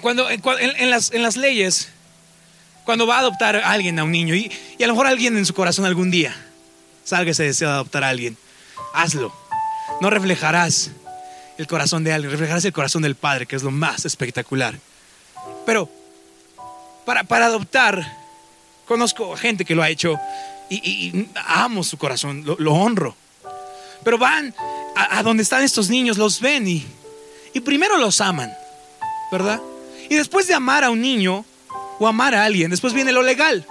Cuando 0.00 0.28
en, 0.30 0.90
las, 0.90 1.12
en 1.12 1.22
las 1.22 1.36
leyes 1.36 1.92
cuando 2.84 3.06
va 3.06 3.16
a 3.16 3.20
adoptar 3.20 3.56
a 3.56 3.70
alguien, 3.70 3.98
a 3.98 4.04
un 4.04 4.12
niño, 4.12 4.34
y, 4.34 4.50
a 4.82 4.86
lo 4.86 4.94
mejor 4.94 5.06
alguien 5.06 5.36
en 5.36 5.46
su 5.46 5.54
corazón 5.54 5.84
algún 5.84 6.10
día 6.10 6.34
salga 7.04 7.30
ese 7.30 7.44
deseo 7.44 7.68
de 7.68 7.74
adoptar 7.74 8.04
a 8.04 8.08
alguien, 8.08 8.36
hazlo. 8.94 9.32
No 10.00 10.10
reflejarás 10.10 10.90
el 11.58 11.66
corazón 11.66 12.04
de 12.04 12.12
alguien, 12.12 12.30
reflejarás 12.30 12.64
el 12.64 12.72
corazón 12.72 13.02
del 13.02 13.14
Padre, 13.14 13.46
que 13.46 13.56
es 13.56 13.62
lo 13.62 13.70
más 13.70 14.04
espectacular. 14.04 14.74
Pero 15.66 15.88
para, 17.04 17.24
para 17.24 17.46
adoptar, 17.46 18.04
conozco 18.86 19.36
gente 19.36 19.64
que 19.64 19.74
lo 19.74 19.82
ha 19.82 19.88
hecho 19.88 20.18
y, 20.70 21.26
amo 21.46 21.84
su 21.84 21.98
corazón, 21.98 22.44
lo, 22.44 22.72
honro. 22.72 23.14
Pero 24.04 24.18
van 24.18 24.54
a, 24.96 25.22
donde 25.22 25.42
están 25.42 25.62
estos 25.62 25.90
niños, 25.90 26.18
los 26.18 26.40
ven 26.40 26.66
y, 26.66 26.84
y 27.52 27.60
primero 27.60 27.98
los 27.98 28.20
aman, 28.20 28.52
¿verdad? 29.30 29.60
Y 30.08 30.14
después 30.14 30.46
de 30.46 30.54
amar 30.54 30.84
a 30.84 30.90
un 30.90 31.00
niño, 31.00 31.44
o 31.98 32.08
amar 32.08 32.34
a 32.34 32.44
alguien. 32.44 32.70
Después 32.70 32.92
viene 32.92 33.12
lo 33.12 33.22
legal. 33.22 33.66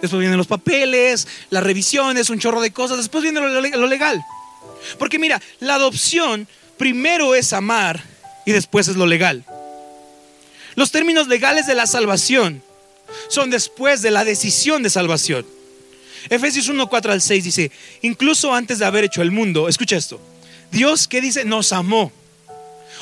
después 0.00 0.20
vienen 0.20 0.38
los 0.38 0.46
papeles, 0.46 1.26
las 1.50 1.62
revisiones, 1.62 2.30
un 2.30 2.38
chorro 2.38 2.60
de 2.60 2.72
cosas, 2.72 2.98
después 2.98 3.22
viene 3.22 3.40
lo 3.40 3.86
legal. 3.86 4.24
Porque 4.98 5.18
mira, 5.18 5.40
la 5.60 5.74
adopción 5.74 6.46
primero 6.76 7.34
es 7.34 7.52
amar 7.52 8.02
y 8.44 8.52
después 8.52 8.88
es 8.88 8.96
lo 8.96 9.06
legal. 9.06 9.44
Los 10.74 10.90
términos 10.90 11.28
legales 11.28 11.66
de 11.66 11.74
la 11.74 11.86
salvación 11.86 12.62
son 13.28 13.50
después 13.50 14.02
de 14.02 14.10
la 14.10 14.24
decisión 14.24 14.82
de 14.82 14.90
salvación. 14.90 15.46
Efesios 16.30 16.68
1, 16.68 16.86
4 16.88 17.12
al 17.12 17.20
6 17.20 17.44
dice, 17.44 17.70
incluso 18.02 18.54
antes 18.54 18.78
de 18.78 18.86
haber 18.86 19.04
hecho 19.04 19.22
el 19.22 19.30
mundo, 19.30 19.68
escucha 19.68 19.96
esto, 19.96 20.20
Dios 20.70 21.06
que 21.06 21.20
dice, 21.20 21.44
nos 21.44 21.72
amó. 21.72 22.12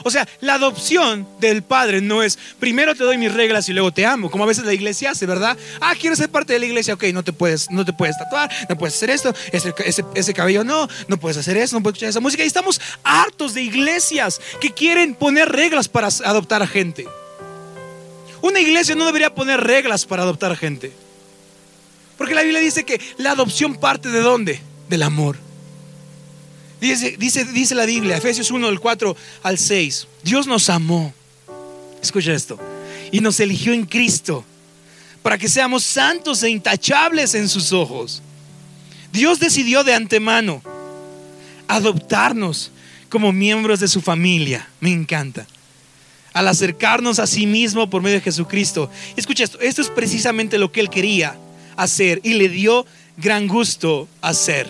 O 0.05 0.11
sea, 0.11 0.27
la 0.41 0.55
adopción 0.55 1.29
del 1.39 1.63
Padre 1.63 2.01
no 2.01 2.23
es 2.23 2.39
primero 2.59 2.95
te 2.95 3.05
doy 3.05 3.19
mis 3.19 3.33
reglas 3.33 3.69
y 3.69 3.73
luego 3.73 3.93
te 3.93 4.07
amo, 4.07 4.31
como 4.31 4.45
a 4.45 4.47
veces 4.47 4.65
la 4.65 4.73
iglesia 4.73 5.11
hace, 5.11 5.27
¿verdad? 5.27 5.57
Ah, 5.81 5.95
quieres 5.99 6.19
ser 6.19 6.31
parte 6.31 6.55
de 6.55 6.59
la 6.59 6.67
iglesia, 6.67 6.95
ok, 6.95 7.05
no 7.13 7.23
te 7.23 7.33
puedes, 7.33 7.71
no 7.71 7.85
te 7.85 7.93
puedes 7.93 8.17
tatuar, 8.19 8.51
no 8.69 8.77
puedes 8.77 8.97
hacer 8.97 9.11
esto, 9.11 9.35
ese, 9.53 9.75
ese 10.15 10.35
cabello 10.35 10.65
no, 10.65 10.89
no 11.09 11.19
puedes 11.19 11.37
hacer 11.37 11.57
eso, 11.57 11.77
no 11.77 11.83
puedes 11.83 11.97
escuchar 11.97 12.11
esa 12.11 12.21
música. 12.21 12.43
Y 12.43 12.47
estamos 12.47 12.81
hartos 13.05 13.55
de 13.55 13.63
iglesias 13.63 14.41
que 14.61 14.71
quieren 14.71 15.15
poner 15.15 15.49
reglas 15.51 15.89
para 15.89 16.09
adoptar 16.09 16.63
a 16.63 16.67
gente. 16.67 17.07
Una 18.43 18.59
iglesia 18.59 18.97
no 18.97 19.07
debería 19.07 19.35
poner 19.35 19.61
reglas 19.61 20.05
para 20.05 20.25
adoptar 20.25 20.57
gente. 20.57 20.93
Porque 22.19 22.35
la 22.35 22.43
Biblia 22.43 22.61
dice 22.61 22.85
que 22.85 23.01
la 23.17 23.31
adopción 23.31 23.77
parte 23.77 24.11
de 24.11 24.21
dónde? 24.21 24.61
Del 24.89 25.05
amor. 25.05 25.39
Dice, 26.81 27.17
dice, 27.17 27.45
dice 27.45 27.77
la 27.77 27.87
Biblia, 27.87 28.17
Efesios 28.17 28.51
1, 28.51 28.67
del 28.67 28.81
4 28.81 29.17
al 29.45 29.59
6. 29.59 30.09
Dios 30.25 30.49
nos 30.49 30.69
amó. 30.69 31.15
Escucha 32.03 32.33
esto. 32.33 32.59
Y 33.13 33.21
nos 33.21 33.39
eligió 33.39 33.73
en 33.73 33.87
Cristo 33.87 34.45
para 35.23 35.39
que 35.39 35.49
seamos 35.49 35.85
santos 35.85 36.43
e 36.43 36.51
intachables 36.51 37.37
en 37.37 37.49
sus 37.49 37.73
ojos. 37.73 38.23
Dios 39.13 39.39
decidió 39.39 39.85
de 39.85 39.95
antemano 39.95 40.63
adoptarnos 41.69 42.73
como 43.09 43.31
miembros 43.31 43.79
de 43.79 43.87
su 43.87 44.01
familia. 44.01 44.69
Me 44.81 44.91
encanta 44.91 45.47
al 46.33 46.49
acercarnos 46.49 47.19
a 47.19 47.27
sí 47.27 47.47
mismo 47.47 47.89
por 47.91 48.03
medio 48.03 48.17
de 48.17 48.23
Jesucristo. 48.23 48.91
Escucha 49.17 49.45
esto, 49.45 49.61
esto 49.61 49.83
es 49.83 49.91
precisamente 49.91 50.59
lo 50.59 50.73
que 50.73 50.81
él 50.81 50.91
quería 50.91 51.37
hacer 51.77 52.21
y 52.23 52.35
le 52.35 52.49
dio 52.49 52.87
gran 53.17 53.49
gusto 53.49 54.09
hacer. 54.21 54.67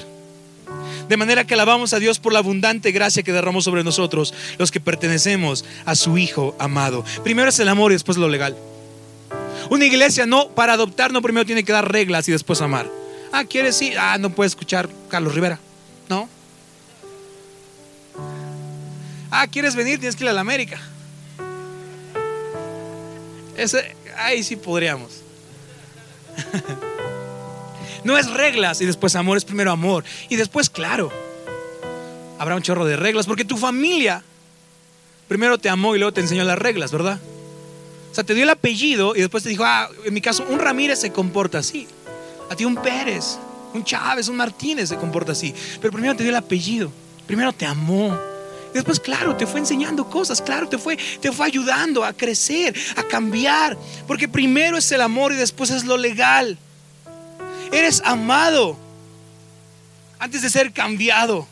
De 1.08 1.16
manera 1.16 1.44
que 1.44 1.54
alabamos 1.54 1.92
a 1.92 1.98
Dios 1.98 2.18
por 2.18 2.32
la 2.32 2.38
abundante 2.38 2.92
gracia 2.92 3.22
que 3.22 3.32
derramó 3.32 3.60
sobre 3.60 3.84
nosotros, 3.84 4.32
los 4.58 4.70
que 4.70 4.80
pertenecemos 4.80 5.64
a 5.84 5.94
su 5.94 6.16
Hijo 6.16 6.56
amado. 6.58 7.04
Primero 7.22 7.48
es 7.48 7.58
el 7.58 7.68
amor 7.68 7.92
y 7.92 7.96
después 7.96 8.16
lo 8.18 8.28
legal. 8.28 8.56
Una 9.70 9.84
iglesia 9.84 10.26
no, 10.26 10.48
para 10.48 10.74
adoptar 10.74 11.12
no 11.12 11.22
primero 11.22 11.46
tiene 11.46 11.64
que 11.64 11.72
dar 11.72 11.90
reglas 11.90 12.28
y 12.28 12.32
después 12.32 12.60
amar. 12.60 12.90
Ah, 13.32 13.44
¿quieres 13.44 13.80
ir? 13.82 13.98
Ah, 13.98 14.18
no 14.18 14.30
puedes 14.30 14.52
escuchar 14.52 14.88
Carlos 15.08 15.34
Rivera. 15.34 15.58
No. 16.08 16.28
Ah, 19.30 19.46
¿quieres 19.46 19.74
venir? 19.74 19.98
Tienes 19.98 20.16
que 20.16 20.24
ir 20.24 20.30
a 20.30 20.34
la 20.34 20.42
América. 20.42 20.78
Ese, 23.56 23.96
ahí 24.16 24.42
sí 24.42 24.56
podríamos. 24.56 25.20
No 28.04 28.18
es 28.18 28.30
reglas 28.30 28.80
y 28.80 28.86
después 28.86 29.14
amor, 29.14 29.36
es 29.36 29.44
primero 29.44 29.70
amor. 29.70 30.04
Y 30.28 30.36
después, 30.36 30.70
claro, 30.70 31.12
habrá 32.38 32.56
un 32.56 32.62
chorro 32.62 32.84
de 32.84 32.96
reglas, 32.96 33.26
porque 33.26 33.44
tu 33.44 33.56
familia 33.56 34.24
primero 35.28 35.58
te 35.58 35.68
amó 35.68 35.94
y 35.94 35.98
luego 35.98 36.12
te 36.12 36.20
enseñó 36.20 36.44
las 36.44 36.58
reglas, 36.58 36.90
¿verdad? 36.90 37.20
O 38.10 38.14
sea, 38.14 38.24
te 38.24 38.34
dio 38.34 38.42
el 38.42 38.50
apellido 38.50 39.14
y 39.16 39.20
después 39.20 39.42
te 39.42 39.48
dijo, 39.48 39.64
ah, 39.64 39.88
en 40.04 40.12
mi 40.12 40.20
caso, 40.20 40.44
un 40.48 40.58
Ramírez 40.58 40.98
se 40.98 41.12
comporta 41.12 41.58
así. 41.58 41.86
A 42.50 42.56
ti 42.56 42.64
un 42.64 42.76
Pérez, 42.76 43.38
un 43.72 43.84
Chávez, 43.84 44.28
un 44.28 44.36
Martínez 44.36 44.88
se 44.88 44.96
comporta 44.96 45.32
así. 45.32 45.54
Pero 45.80 45.92
primero 45.92 46.14
te 46.14 46.22
dio 46.22 46.30
el 46.30 46.36
apellido, 46.36 46.92
primero 47.26 47.52
te 47.52 47.64
amó. 47.64 48.18
Después, 48.72 48.98
claro, 49.00 49.36
te 49.36 49.46
fue 49.46 49.60
enseñando 49.60 50.08
cosas, 50.08 50.40
claro, 50.40 50.68
te 50.68 50.78
fue, 50.78 50.96
te 50.96 51.30
fue 51.30 51.46
ayudando 51.46 52.04
a 52.04 52.12
crecer, 52.12 52.74
a 52.96 53.02
cambiar. 53.02 53.76
Porque 54.06 54.28
primero 54.28 54.78
es 54.78 54.90
el 54.92 55.00
amor 55.00 55.32
y 55.32 55.36
después 55.36 55.70
es 55.70 55.84
lo 55.84 55.96
legal. 55.96 56.58
Eres 57.70 58.02
amado 58.04 58.76
antes 60.18 60.42
de 60.42 60.50
ser 60.50 60.72
cambiado. 60.72 61.46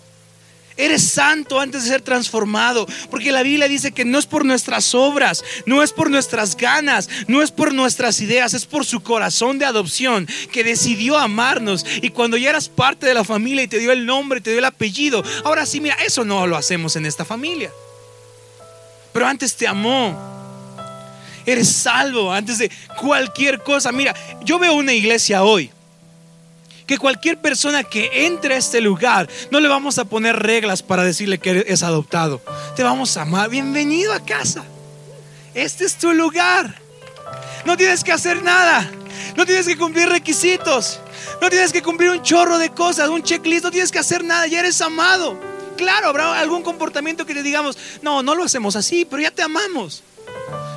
Eres 0.81 1.03
santo 1.03 1.61
antes 1.61 1.85
de 1.85 1.91
ser 1.91 2.01
transformado. 2.01 2.87
Porque 3.11 3.33
la 3.33 3.43
Biblia 3.43 3.69
dice 3.69 3.93
que 3.93 4.05
no 4.05 4.19
es 4.19 4.27
por 4.27 4.45
nuestras 4.45 4.95
obras, 4.95 5.45
no 5.67 5.83
es 5.83 5.93
por 5.93 6.11
nuestras 6.11 6.57
ganas, 6.57 7.09
no 7.29 7.43
es 7.43 7.51
por 7.51 7.75
nuestras 7.75 8.21
ideas, 8.21 8.55
es 8.55 8.65
por 8.65 8.87
su 8.87 9.01
corazón 9.01 9.59
de 9.59 9.67
adopción 9.67 10.27
que 10.51 10.65
decidió 10.65 11.19
amarnos. 11.19 11.85
Y 12.01 12.11
cuando 12.11 12.37
ya 12.37 12.51
eras 12.51 12.69
parte 12.69 13.07
de 13.07 13.15
la 13.15 13.25
familia 13.25 13.63
y 13.63 13.69
te 13.69 13.79
dio 13.79 13.93
el 13.93 14.07
nombre, 14.07 14.41
te 14.41 14.51
dio 14.51 14.59
el 14.59 14.65
apellido. 14.65 15.23
Ahora 15.45 15.67
sí, 15.67 15.81
mira, 15.81 15.97
eso 15.97 16.25
no 16.25 16.47
lo 16.47 16.57
hacemos 16.57 16.97
en 16.97 17.05
esta 17.05 17.25
familia. 17.25 17.71
Pero 19.13 19.27
antes 19.27 19.55
te 19.55 19.67
amó. 19.67 20.31
Eres 21.45 21.69
salvo 21.69 22.33
antes 22.33 22.59
de 22.59 22.71
cualquier 22.99 23.63
cosa. 23.63 23.93
Mira, 23.93 24.15
yo 24.45 24.59
veo 24.59 24.75
una 24.75 24.93
iglesia 24.93 25.43
hoy 25.43 25.71
que 26.91 26.99
cualquier 26.99 27.39
persona 27.39 27.85
que 27.85 28.27
entre 28.27 28.55
a 28.55 28.57
este 28.57 28.81
lugar, 28.81 29.29
no 29.53 29.61
le 29.61 29.69
vamos 29.69 30.01
a 30.01 30.07
poner 30.07 30.35
reglas 30.35 30.83
para 30.83 31.05
decirle 31.05 31.39
que 31.39 31.65
es 31.69 31.85
adoptado. 31.85 32.43
Te 32.75 32.83
vamos 32.83 33.17
a 33.17 33.23
amar. 33.23 33.49
Bienvenido 33.49 34.13
a 34.13 34.19
casa. 34.19 34.65
Este 35.55 35.85
es 35.85 35.95
tu 35.99 36.13
lugar. 36.13 36.81
No 37.65 37.77
tienes 37.77 38.03
que 38.03 38.11
hacer 38.11 38.43
nada. 38.43 38.91
No 39.37 39.47
tienes 39.47 39.69
que 39.69 39.79
cumplir 39.79 40.09
requisitos. 40.09 40.99
No 41.41 41.49
tienes 41.49 41.73
que 41.73 41.81
cumplir 41.81 42.11
un 42.11 42.23
chorro 42.23 42.59
de 42.59 42.71
cosas, 42.71 43.09
un 43.09 43.23
checklist. 43.23 43.63
No 43.63 43.71
tienes 43.71 43.93
que 43.93 44.01
hacer 44.01 44.25
nada. 44.25 44.49
Ya 44.49 44.59
eres 44.59 44.83
amado. 44.83 45.39
Claro, 45.77 46.09
habrá 46.09 46.41
algún 46.41 46.65
comportamiento 46.65 47.25
que 47.25 47.35
te 47.35 47.45
digamos, 47.45 47.79
no, 48.03 48.25
no 48.25 48.35
lo 48.35 48.43
hacemos 48.43 48.75
así, 48.75 49.05
pero 49.05 49.23
ya 49.23 49.31
te 49.31 49.45
amamos. 49.45 50.03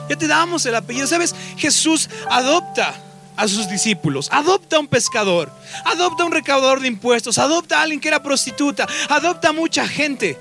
Ya 0.08 0.16
te 0.16 0.28
damos 0.28 0.64
el 0.68 0.76
apellido. 0.76 1.08
¿Sabes? 1.08 1.34
Jesús 1.58 2.08
adopta 2.30 2.94
a 3.36 3.48
sus 3.48 3.70
discípulos. 3.70 4.30
Adopta 4.32 4.78
a 4.78 4.80
un 4.80 4.88
pescador, 4.88 5.52
adopta 5.86 6.24
a 6.24 6.26
un 6.26 6.32
recaudador 6.32 6.80
de 6.80 6.88
impuestos, 6.88 7.38
adopta 7.38 7.80
a 7.80 7.82
alguien 7.84 8.00
que 8.00 8.08
era 8.08 8.22
prostituta, 8.22 8.88
adopta 9.10 9.50
a 9.50 9.54
mucha 9.54 9.88
gente. 9.88 10.38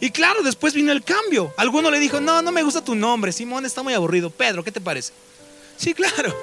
Y 0.00 0.10
claro, 0.10 0.42
después 0.42 0.74
vino 0.74 0.92
el 0.92 1.02
cambio. 1.02 1.52
Alguno 1.56 1.90
le 1.90 1.98
dijo, 1.98 2.20
no, 2.20 2.42
no 2.42 2.52
me 2.52 2.62
gusta 2.62 2.84
tu 2.84 2.94
nombre, 2.94 3.32
Simón 3.32 3.64
está 3.64 3.82
muy 3.82 3.94
aburrido. 3.94 4.30
Pedro, 4.30 4.62
¿qué 4.62 4.72
te 4.72 4.80
parece? 4.80 5.12
Sí, 5.76 5.94
claro. 5.94 6.34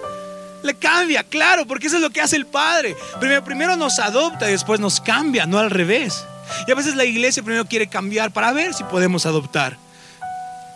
Le 0.64 0.76
cambia, 0.76 1.24
claro, 1.24 1.66
porque 1.68 1.88
eso 1.88 1.98
es 1.98 2.02
lo 2.02 2.10
que 2.10 2.22
hace 2.22 2.38
el 2.38 2.46
Padre. 2.46 2.96
Primero, 3.20 3.44
primero 3.44 3.76
nos 3.76 4.00
adopta 4.00 4.48
y 4.48 4.54
después 4.54 4.80
nos 4.80 5.02
cambia, 5.02 5.46
no 5.46 5.60
al 5.60 5.70
revés. 5.70 6.24
Y 6.68 6.72
a 6.72 6.76
veces 6.76 6.96
la 6.96 7.04
iglesia 7.04 7.44
primero 7.44 7.66
quiere 7.66 7.88
cambiar 7.88 8.32
para 8.32 8.52
ver 8.54 8.74
si 8.74 8.84
podemos 8.86 9.26
adoptar. 9.26 9.78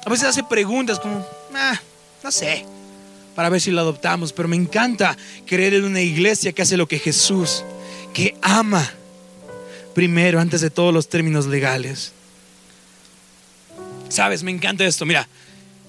A 0.05 0.09
veces 0.09 0.27
hace 0.27 0.43
preguntas 0.43 0.99
como, 0.99 1.25
ah, 1.55 1.79
no 2.23 2.31
sé, 2.31 2.65
para 3.37 3.49
ver 3.51 3.61
si 3.61 3.69
lo 3.69 3.81
adoptamos. 3.81 4.33
Pero 4.33 4.47
me 4.47 4.55
encanta 4.55 5.15
creer 5.45 5.75
en 5.75 5.83
una 5.83 6.01
iglesia 6.01 6.53
que 6.53 6.63
hace 6.63 6.75
lo 6.75 6.87
que 6.87 6.97
Jesús, 6.97 7.63
que 8.11 8.35
ama 8.41 8.91
primero 9.93 10.39
antes 10.39 10.59
de 10.59 10.71
todos 10.71 10.91
los 10.91 11.07
términos 11.07 11.45
legales. 11.45 12.13
Sabes, 14.09 14.41
me 14.41 14.49
encanta 14.49 14.85
esto. 14.85 15.05
Mira, 15.05 15.29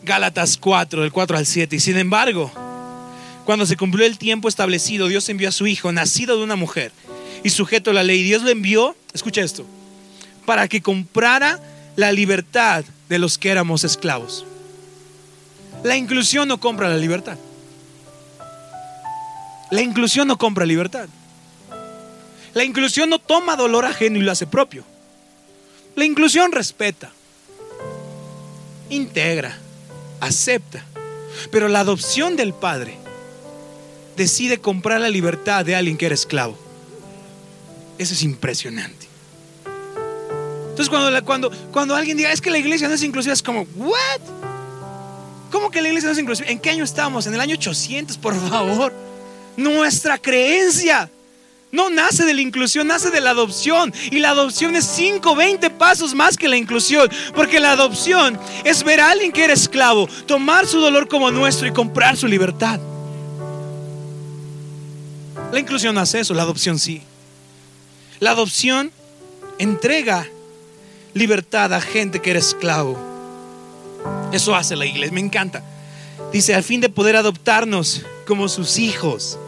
Gálatas 0.02 0.58
4, 0.58 1.00
del 1.00 1.10
4 1.10 1.38
al 1.38 1.46
7. 1.46 1.74
Y 1.74 1.80
sin 1.80 1.96
embargo, 1.96 2.52
cuando 3.46 3.64
se 3.64 3.78
cumplió 3.78 4.04
el 4.04 4.18
tiempo 4.18 4.46
establecido, 4.50 5.08
Dios 5.08 5.26
envió 5.30 5.48
a 5.48 5.52
su 5.52 5.66
Hijo, 5.66 5.90
nacido 5.90 6.36
de 6.36 6.44
una 6.44 6.56
mujer 6.56 6.92
y 7.42 7.48
sujeto 7.48 7.92
a 7.92 7.94
la 7.94 8.02
ley. 8.02 8.22
Dios 8.24 8.42
lo 8.42 8.50
envió, 8.50 8.94
escucha 9.14 9.40
esto, 9.40 9.64
para 10.44 10.68
que 10.68 10.82
comprara 10.82 11.62
la 11.96 12.12
libertad 12.12 12.84
de 13.08 13.18
los 13.18 13.38
que 13.38 13.48
éramos 13.48 13.84
esclavos. 13.84 14.44
La 15.82 15.96
inclusión 15.96 16.48
no 16.48 16.58
compra 16.58 16.88
la 16.88 16.96
libertad. 16.96 17.38
La 19.70 19.82
inclusión 19.82 20.28
no 20.28 20.38
compra 20.38 20.64
libertad. 20.64 21.08
La 22.54 22.64
inclusión 22.64 23.10
no 23.10 23.18
toma 23.18 23.56
dolor 23.56 23.84
ajeno 23.84 24.18
y 24.18 24.22
lo 24.22 24.32
hace 24.32 24.46
propio. 24.46 24.84
La 25.94 26.04
inclusión 26.04 26.52
respeta, 26.52 27.10
integra, 28.88 29.58
acepta. 30.20 30.84
Pero 31.50 31.68
la 31.68 31.80
adopción 31.80 32.36
del 32.36 32.52
Padre 32.52 32.96
decide 34.16 34.58
comprar 34.58 35.00
la 35.00 35.08
libertad 35.08 35.64
de 35.64 35.76
alguien 35.76 35.96
que 35.96 36.06
era 36.06 36.14
esclavo. 36.14 36.58
Eso 37.98 38.14
es 38.14 38.22
impresionante. 38.22 39.06
Entonces 40.70 40.88
cuando, 40.88 41.24
cuando, 41.24 41.50
cuando 41.72 41.94
alguien 41.96 42.16
diga, 42.16 42.32
es 42.32 42.40
que 42.40 42.50
la 42.50 42.58
iglesia 42.58 42.88
no 42.88 42.94
es 42.94 43.02
inclusiva, 43.02 43.32
es 43.32 43.42
como, 43.42 43.66
¿what? 43.76 44.37
¿Cómo 45.50 45.70
que 45.70 45.80
la 45.80 45.88
iglesia 45.88 46.08
no 46.08 46.12
es 46.12 46.18
inclusiva? 46.18 46.48
¿En 46.48 46.58
qué 46.58 46.70
año 46.70 46.84
estamos? 46.84 47.26
En 47.26 47.34
el 47.34 47.40
año 47.40 47.54
800, 47.54 48.18
por 48.18 48.34
favor. 48.48 48.92
Nuestra 49.56 50.18
creencia 50.18 51.10
no 51.70 51.90
nace 51.90 52.24
de 52.24 52.34
la 52.34 52.40
inclusión, 52.40 52.86
nace 52.86 53.10
de 53.10 53.20
la 53.20 53.30
adopción. 53.30 53.92
Y 54.10 54.18
la 54.18 54.30
adopción 54.30 54.76
es 54.76 54.84
5, 54.84 55.34
20 55.34 55.70
pasos 55.70 56.14
más 56.14 56.36
que 56.36 56.48
la 56.48 56.56
inclusión. 56.56 57.10
Porque 57.34 57.60
la 57.60 57.72
adopción 57.72 58.38
es 58.64 58.82
ver 58.84 59.00
a 59.00 59.10
alguien 59.10 59.32
que 59.32 59.44
era 59.44 59.52
esclavo, 59.52 60.08
tomar 60.26 60.66
su 60.66 60.80
dolor 60.80 61.08
como 61.08 61.30
nuestro 61.30 61.66
y 61.66 61.72
comprar 61.72 62.16
su 62.16 62.26
libertad. 62.26 62.80
La 65.52 65.58
inclusión 65.58 65.94
no 65.94 66.00
hace 66.00 66.20
eso, 66.20 66.34
la 66.34 66.42
adopción 66.42 66.78
sí. 66.78 67.02
La 68.20 68.32
adopción 68.32 68.92
entrega 69.58 70.26
libertad 71.14 71.72
a 71.72 71.80
gente 71.80 72.20
que 72.20 72.30
era 72.30 72.38
esclavo. 72.38 73.07
Eso 74.32 74.54
hace 74.54 74.76
la 74.76 74.86
iglesia, 74.86 75.12
me 75.12 75.20
encanta. 75.20 75.62
Dice, 76.32 76.54
al 76.54 76.62
fin 76.62 76.80
de 76.80 76.88
poder 76.88 77.16
adoptarnos 77.16 78.02
como 78.26 78.48
sus 78.48 78.78
hijos. 78.78 79.38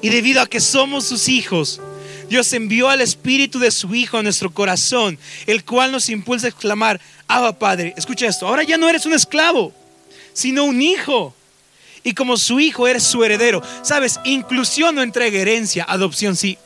Y 0.00 0.08
debido 0.08 0.40
a 0.40 0.46
que 0.46 0.60
somos 0.60 1.04
sus 1.04 1.28
hijos, 1.28 1.80
Dios 2.28 2.52
envió 2.52 2.88
al 2.88 3.00
Espíritu 3.00 3.58
de 3.58 3.70
su 3.70 3.94
Hijo 3.94 4.18
a 4.18 4.22
nuestro 4.22 4.52
corazón, 4.52 5.18
el 5.46 5.64
cual 5.64 5.92
nos 5.92 6.08
impulsa 6.08 6.46
a 6.46 6.50
exclamar, 6.50 7.00
Abba 7.26 7.58
Padre, 7.58 7.94
escucha 7.96 8.26
esto, 8.26 8.46
ahora 8.46 8.62
ya 8.62 8.76
no 8.76 8.88
eres 8.88 9.04
un 9.06 9.14
esclavo, 9.14 9.72
sino 10.32 10.64
un 10.64 10.80
hijo. 10.80 11.34
Y 12.04 12.14
como 12.14 12.36
su 12.36 12.58
hijo 12.58 12.88
eres 12.88 13.04
su 13.04 13.22
heredero. 13.22 13.62
Sabes, 13.82 14.18
inclusión 14.24 14.94
no 14.94 15.02
entrega 15.02 15.38
herencia, 15.38 15.84
adopción 15.88 16.36
sí. 16.36 16.58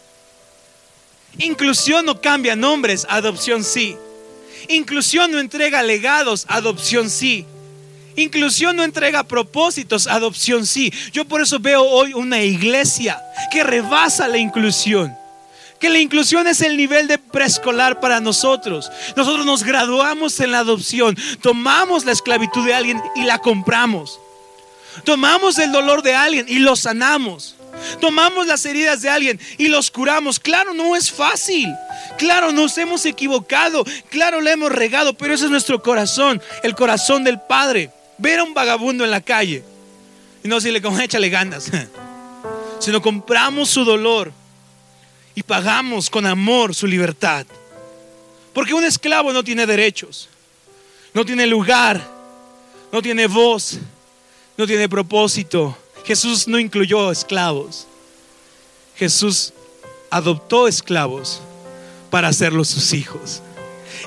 Inclusión 1.38 2.06
no 2.06 2.20
cambia 2.20 2.56
nombres, 2.56 3.06
adopción 3.08 3.62
sí. 3.62 3.96
Inclusión 4.68 5.32
no 5.32 5.38
entrega 5.38 5.82
legados, 5.82 6.46
adopción 6.48 7.10
sí. 7.10 7.44
Inclusión 8.16 8.76
no 8.76 8.82
entrega 8.82 9.24
propósitos, 9.24 10.06
adopción 10.06 10.66
sí. 10.66 10.92
Yo 11.12 11.26
por 11.26 11.42
eso 11.42 11.58
veo 11.58 11.82
hoy 11.82 12.14
una 12.14 12.42
iglesia 12.42 13.20
que 13.52 13.62
rebasa 13.62 14.26
la 14.26 14.38
inclusión. 14.38 15.14
Que 15.78 15.90
la 15.90 15.98
inclusión 15.98 16.46
es 16.46 16.62
el 16.62 16.78
nivel 16.78 17.06
de 17.06 17.18
preescolar 17.18 18.00
para 18.00 18.20
nosotros. 18.20 18.90
Nosotros 19.14 19.44
nos 19.44 19.62
graduamos 19.62 20.40
en 20.40 20.52
la 20.52 20.60
adopción, 20.60 21.16
tomamos 21.42 22.06
la 22.06 22.12
esclavitud 22.12 22.64
de 22.64 22.72
alguien 22.72 23.02
y 23.14 23.24
la 23.24 23.38
compramos. 23.38 24.18
Tomamos 25.04 25.58
el 25.58 25.72
dolor 25.72 26.02
de 26.02 26.14
alguien 26.14 26.46
y 26.48 26.58
lo 26.58 26.74
sanamos. 26.76 27.56
Tomamos 28.00 28.46
las 28.46 28.64
heridas 28.64 29.02
de 29.02 29.10
alguien 29.10 29.38
y 29.58 29.68
los 29.68 29.90
curamos. 29.90 30.40
Claro, 30.40 30.72
no 30.72 30.96
es 30.96 31.10
fácil. 31.10 31.68
Claro, 32.16 32.52
nos 32.52 32.76
hemos 32.78 33.04
equivocado. 33.06 33.84
Claro, 34.10 34.40
le 34.40 34.52
hemos 34.52 34.72
regado, 34.72 35.14
pero 35.14 35.34
ese 35.34 35.44
es 35.44 35.50
nuestro 35.50 35.82
corazón, 35.82 36.40
el 36.62 36.74
corazón 36.74 37.24
del 37.24 37.40
Padre. 37.40 37.90
Ver 38.18 38.40
a 38.40 38.44
un 38.44 38.54
vagabundo 38.54 39.04
en 39.04 39.10
la 39.10 39.20
calle 39.20 39.62
y 40.42 40.48
no 40.48 40.56
decirle 40.56 40.80
como 40.80 40.98
échale 41.00 41.28
ganas, 41.28 41.70
sino 42.80 43.02
compramos 43.02 43.68
su 43.68 43.84
dolor 43.84 44.32
y 45.34 45.42
pagamos 45.42 46.08
con 46.08 46.26
amor 46.26 46.74
su 46.74 46.86
libertad. 46.86 47.46
Porque 48.52 48.72
un 48.72 48.84
esclavo 48.84 49.32
no 49.32 49.44
tiene 49.44 49.66
derechos, 49.66 50.28
no 51.12 51.24
tiene 51.24 51.46
lugar, 51.46 52.00
no 52.90 53.02
tiene 53.02 53.26
voz, 53.26 53.78
no 54.56 54.66
tiene 54.66 54.88
propósito. 54.88 55.76
Jesús 56.06 56.48
no 56.48 56.58
incluyó 56.58 57.10
esclavos. 57.10 57.86
Jesús 58.96 59.52
adoptó 60.10 60.68
esclavos 60.68 61.42
para 62.16 62.28
hacerlos 62.28 62.68
sus 62.68 62.94
hijos. 62.94 63.42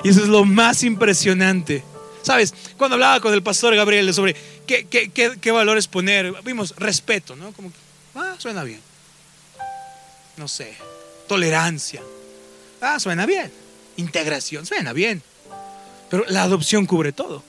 Y 0.02 0.08
eso 0.08 0.22
es 0.22 0.26
lo 0.26 0.44
más 0.44 0.82
impresionante. 0.82 1.84
¿Sabes? 2.22 2.52
Cuando 2.76 2.94
hablaba 2.94 3.20
con 3.20 3.32
el 3.32 3.40
pastor 3.40 3.76
Gabriel 3.76 4.12
sobre 4.12 4.34
qué, 4.66 4.84
qué, 4.88 5.50
valores 5.52 5.86
poner, 5.86 6.34
vimos 6.42 6.74
respeto, 6.76 7.36
¿no? 7.36 7.52
Como, 7.52 7.70
ah, 8.16 8.34
suena 8.36 8.64
bien. 8.64 8.80
No 10.36 10.48
sé, 10.48 10.74
tolerancia. 11.28 12.02
Ah, 12.80 12.98
suena 12.98 13.26
bien. 13.26 13.52
Integración, 13.96 14.66
suena 14.66 14.92
bien. 14.92 15.22
Pero 16.10 16.24
la 16.26 16.42
adopción 16.42 16.86
cubre 16.86 17.12
todo. 17.12 17.44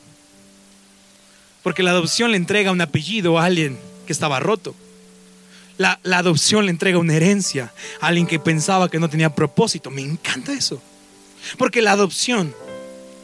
Porque 1.63 1.81
la 1.81 1.89
adopción 1.89 2.29
le 2.29 2.37
entrega 2.37 2.71
un 2.71 2.81
apellido 2.81 3.39
a 3.39 3.45
alguien 3.45 3.79
que 4.05 4.13
estaba 4.13 4.39
roto. 4.39 4.75
La, 5.81 5.99
adopción 6.19 6.65
le 6.65 6.71
entrega 6.71 6.99
una 6.99 7.15
herencia 7.15 7.73
a 7.99 8.07
alguien 8.07 8.27
que 8.27 8.39
pensaba 8.39 8.87
que 8.87 8.99
no 8.99 9.09
tenía 9.09 9.33
propósito. 9.33 9.89
Me 9.89 10.01
encanta 10.01 10.53
eso. 10.53 10.79
Porque 11.57 11.81
la 11.81 11.93
adopción 11.93 12.53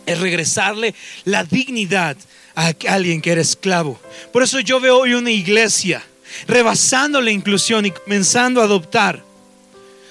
es 0.07 0.19
regresarle 0.19 0.95
la 1.23 1.43
dignidad 1.43 2.17
a 2.55 2.73
alguien 2.89 3.21
que 3.21 3.31
era 3.31 3.41
esclavo. 3.41 3.99
Por 4.33 4.41
eso 4.41 4.59
yo 4.59 4.79
veo 4.79 4.97
hoy 4.97 5.13
una 5.13 5.29
iglesia 5.29 6.03
rebasando 6.47 7.21
la 7.21 7.29
inclusión 7.29 7.85
y 7.85 7.91
comenzando 7.91 8.61
a 8.61 8.63
adoptar. 8.63 9.23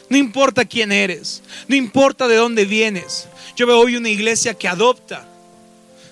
No 0.08 0.16
importa 0.16 0.64
quién 0.64 0.92
eres, 0.92 1.42
no 1.66 1.74
importa 1.74 2.28
de 2.28 2.36
dónde 2.36 2.64
vienes. 2.64 3.26
Yo 3.56 3.66
veo 3.66 3.80
hoy 3.80 3.96
una 3.96 4.08
iglesia 4.08 4.54
que 4.54 4.68
adopta, 4.68 5.28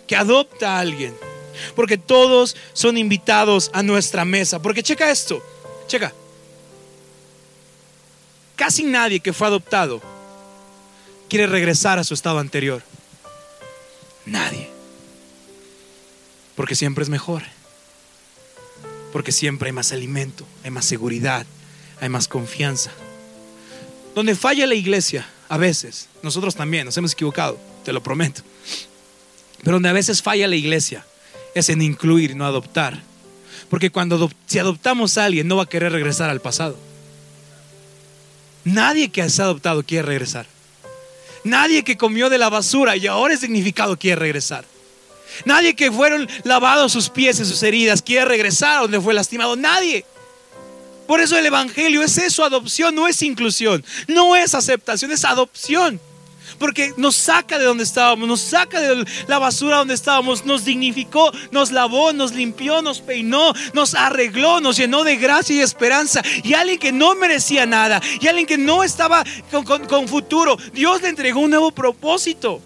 que 0.08 0.16
adopta 0.16 0.76
a 0.76 0.80
alguien. 0.80 1.14
Porque 1.76 1.96
todos 1.96 2.56
son 2.72 2.98
invitados 2.98 3.70
a 3.72 3.84
nuestra 3.84 4.24
mesa. 4.24 4.60
Porque 4.60 4.82
checa 4.82 5.12
esto, 5.12 5.40
checa. 5.86 6.12
Casi 8.56 8.84
nadie 8.84 9.20
que 9.20 9.32
fue 9.32 9.46
adoptado 9.46 10.00
quiere 11.28 11.46
regresar 11.46 11.98
a 11.98 12.04
su 12.04 12.14
estado 12.14 12.38
anterior. 12.38 12.82
Nadie. 14.26 14.70
Porque 16.54 16.76
siempre 16.76 17.02
es 17.02 17.10
mejor. 17.10 17.42
Porque 19.12 19.32
siempre 19.32 19.68
hay 19.68 19.72
más 19.72 19.92
alimento, 19.92 20.46
hay 20.62 20.70
más 20.70 20.84
seguridad, 20.84 21.46
hay 22.00 22.08
más 22.08 22.28
confianza. 22.28 22.90
Donde 24.14 24.34
falla 24.34 24.66
la 24.66 24.74
iglesia, 24.74 25.26
a 25.48 25.56
veces, 25.56 26.08
nosotros 26.22 26.54
también 26.54 26.84
nos 26.84 26.96
hemos 26.96 27.12
equivocado, 27.12 27.58
te 27.84 27.92
lo 27.92 28.02
prometo. 28.02 28.42
Pero 29.62 29.76
donde 29.76 29.88
a 29.88 29.92
veces 29.92 30.22
falla 30.22 30.46
la 30.46 30.56
iglesia 30.56 31.04
es 31.54 31.68
en 31.68 31.82
incluir, 31.82 32.36
no 32.36 32.44
adoptar. 32.44 33.00
Porque 33.68 33.90
cuando 33.90 34.30
si 34.46 34.58
adoptamos 34.58 35.18
a 35.18 35.24
alguien 35.24 35.48
no 35.48 35.56
va 35.56 35.64
a 35.64 35.68
querer 35.68 35.92
regresar 35.92 36.30
al 36.30 36.40
pasado. 36.40 36.78
Nadie 38.64 39.10
que 39.10 39.22
ha 39.22 39.26
adoptado 39.26 39.82
quiere 39.82 40.06
regresar. 40.06 40.46
Nadie 41.44 41.84
que 41.84 41.96
comió 41.96 42.30
de 42.30 42.38
la 42.38 42.48
basura 42.48 42.96
y 42.96 43.06
ahora 43.06 43.34
es 43.34 43.40
significado 43.40 43.98
quiere 43.98 44.16
regresar. 44.16 44.64
Nadie 45.44 45.74
que 45.74 45.92
fueron 45.92 46.28
lavados 46.44 46.92
sus 46.92 47.10
pies 47.10 47.38
y 47.40 47.44
sus 47.44 47.62
heridas 47.62 48.02
quiere 48.02 48.24
regresar 48.24 48.78
a 48.78 48.80
donde 48.82 49.00
fue 49.00 49.14
lastimado. 49.14 49.56
Nadie. 49.56 50.04
Por 51.06 51.20
eso 51.20 51.36
el 51.36 51.44
Evangelio 51.44 52.02
es 52.02 52.16
eso, 52.16 52.44
adopción, 52.44 52.94
no 52.94 53.06
es 53.06 53.20
inclusión, 53.20 53.84
no 54.08 54.36
es 54.36 54.54
aceptación, 54.54 55.10
es 55.10 55.24
adopción. 55.24 56.00
Porque 56.58 56.92
nos 56.96 57.16
saca 57.16 57.58
de 57.58 57.64
donde 57.64 57.84
estábamos, 57.84 58.28
nos 58.28 58.40
saca 58.40 58.80
de 58.80 59.04
la 59.26 59.38
basura 59.38 59.78
donde 59.78 59.94
estábamos, 59.94 60.44
nos 60.44 60.64
dignificó, 60.64 61.32
nos 61.50 61.70
lavó, 61.70 62.12
nos 62.12 62.32
limpió, 62.32 62.82
nos 62.82 63.00
peinó, 63.00 63.52
nos 63.72 63.94
arregló, 63.94 64.60
nos 64.60 64.76
llenó 64.76 65.04
de 65.04 65.16
gracia 65.16 65.56
y 65.56 65.60
esperanza. 65.60 66.22
Y 66.42 66.54
alguien 66.54 66.78
que 66.78 66.92
no 66.92 67.14
merecía 67.14 67.66
nada, 67.66 68.00
y 68.20 68.26
alguien 68.26 68.46
que 68.46 68.58
no 68.58 68.84
estaba 68.84 69.24
con 69.88 70.08
futuro, 70.08 70.56
Dios 70.72 71.02
le 71.02 71.08
entregó 71.08 71.40
un 71.40 71.50
nuevo 71.50 71.70
propósito. 71.70 72.60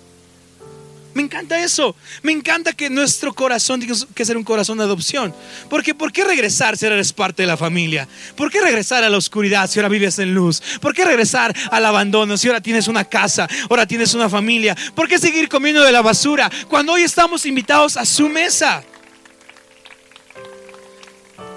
Me 1.18 1.24
encanta 1.24 1.59
eso. 1.59 1.96
Me 2.22 2.31
encanta 2.31 2.72
que 2.72 2.88
nuestro 2.88 3.35
corazón 3.35 3.81
tiene 3.81 3.92
que 4.14 4.24
ser 4.24 4.37
un 4.37 4.44
corazón 4.44 4.78
de 4.78 4.85
adopción. 4.85 5.35
Porque 5.68 5.92
¿por 5.92 6.12
qué 6.12 6.22
regresar 6.22 6.76
si 6.76 6.87
eres 6.87 7.12
parte 7.12 7.42
de 7.42 7.48
la 7.48 7.57
familia? 7.57 8.07
¿Por 8.37 8.52
qué 8.52 8.61
regresar 8.61 9.02
a 9.02 9.11
la 9.11 9.16
oscuridad 9.16 9.68
si 9.68 9.81
ahora 9.81 9.88
vives 9.88 10.20
en 10.20 10.33
luz? 10.33 10.62
¿Por 10.81 10.94
qué 10.94 11.04
regresar 11.04 11.52
al 11.72 11.85
abandono 11.85 12.37
si 12.37 12.46
ahora 12.46 12.61
tienes 12.61 12.87
una 12.87 13.04
casa, 13.04 13.48
ahora 13.68 13.85
tienes 13.85 14.14
una 14.14 14.28
familia? 14.28 14.76
¿Por 14.94 15.09
qué 15.09 15.18
seguir 15.18 15.48
comiendo 15.48 15.83
de 15.83 15.90
la 15.90 16.02
basura 16.02 16.48
cuando 16.68 16.92
hoy 16.92 17.02
estamos 17.02 17.44
invitados 17.46 17.96
a 17.96 18.04
su 18.04 18.28
mesa? 18.28 18.85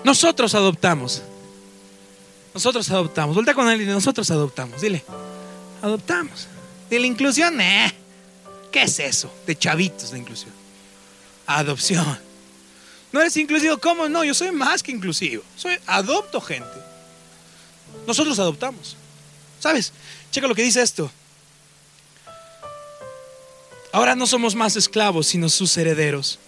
Nosotros 0.03 0.55
adoptamos. 0.55 1.21
Nosotros 2.55 2.89
adoptamos. 2.89 3.35
Vuelta 3.35 3.53
con 3.53 3.69
él 3.69 3.83
y 3.83 3.85
nosotros 3.85 4.31
adoptamos. 4.31 4.81
Dile, 4.81 5.05
adoptamos. 5.83 6.47
De 6.89 6.97
la 6.97 7.05
inclusión, 7.05 7.61
eh. 7.61 8.00
¿Qué 8.71 8.83
es 8.83 8.99
eso? 8.99 9.33
De 9.45 9.57
chavitos 9.57 10.11
de 10.11 10.19
inclusión. 10.19 10.53
Adopción. 11.45 12.19
No 13.11 13.19
eres 13.19 13.35
inclusivo, 13.35 13.77
¿cómo? 13.77 14.07
No, 14.07 14.23
yo 14.23 14.33
soy 14.33 14.51
más 14.51 14.81
que 14.81 14.91
inclusivo. 14.91 15.43
Soy 15.57 15.77
adopto 15.85 16.39
gente. 16.39 16.79
Nosotros 18.07 18.39
adoptamos. 18.39 18.95
¿Sabes? 19.59 19.91
Checa 20.31 20.47
lo 20.47 20.55
que 20.55 20.63
dice 20.63 20.81
esto. 20.81 21.11
Ahora 23.91 24.15
no 24.15 24.25
somos 24.25 24.55
más 24.55 24.77
esclavos, 24.77 25.27
sino 25.27 25.49
sus 25.49 25.75
herederos, 25.75 26.39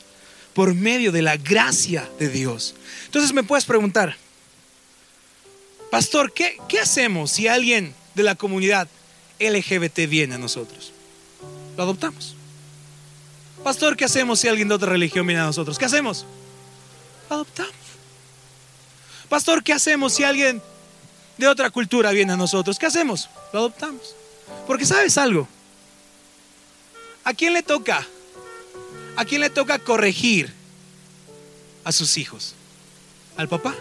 por 0.54 0.74
medio 0.74 1.12
de 1.12 1.22
la 1.22 1.36
gracia 1.36 2.10
de 2.18 2.30
Dios. 2.30 2.74
Entonces 3.06 3.34
me 3.34 3.44
puedes 3.44 3.66
preguntar, 3.66 4.16
pastor, 5.92 6.32
¿qué, 6.32 6.58
qué 6.70 6.80
hacemos 6.80 7.32
si 7.32 7.50
alguien 7.50 7.94
de 8.16 8.24
la 8.24 8.36
comunidad 8.36 8.88
LGBT 9.40 10.08
viene 10.08 10.36
a 10.36 10.38
nosotros? 10.38 10.93
Lo 11.78 11.84
adoptamos. 11.84 12.36
Pastor, 13.64 13.96
¿qué 13.96 14.06
hacemos 14.06 14.40
si 14.40 14.48
alguien 14.48 14.68
de 14.68 14.76
otra 14.76 14.90
religión 14.90 15.26
viene 15.26 15.42
a 15.42 15.46
nosotros? 15.46 15.78
¿Qué 15.78 15.86
hacemos? 15.86 16.26
Lo 17.30 17.38
adoptamos. 17.38 17.74
Pastor, 19.30 19.64
¿qué 19.64 19.74
hacemos 19.74 20.14
si 20.14 20.24
alguien 20.24 20.62
de 21.38 21.48
otra 21.48 21.70
cultura 21.70 22.12
viene 22.12 22.34
a 22.34 22.38
nosotros? 22.38 22.78
¿Qué 22.78 22.86
hacemos? 22.86 23.30
Lo 23.52 23.60
adoptamos. 23.60 24.16
Porque 24.68 24.86
sabes 24.86 25.18
algo. 25.18 25.48
¿A 27.24 27.34
quién 27.34 27.54
le 27.54 27.64
toca? 27.64 28.06
¿A 29.16 29.26
quién 29.26 29.42
le 29.42 29.50
toca 29.50 29.80
corregir 29.80 30.54
a 31.84 31.92
sus 31.92 32.18
hijos? 32.18 32.54
¿Al 33.38 33.48
papá? 33.48 33.74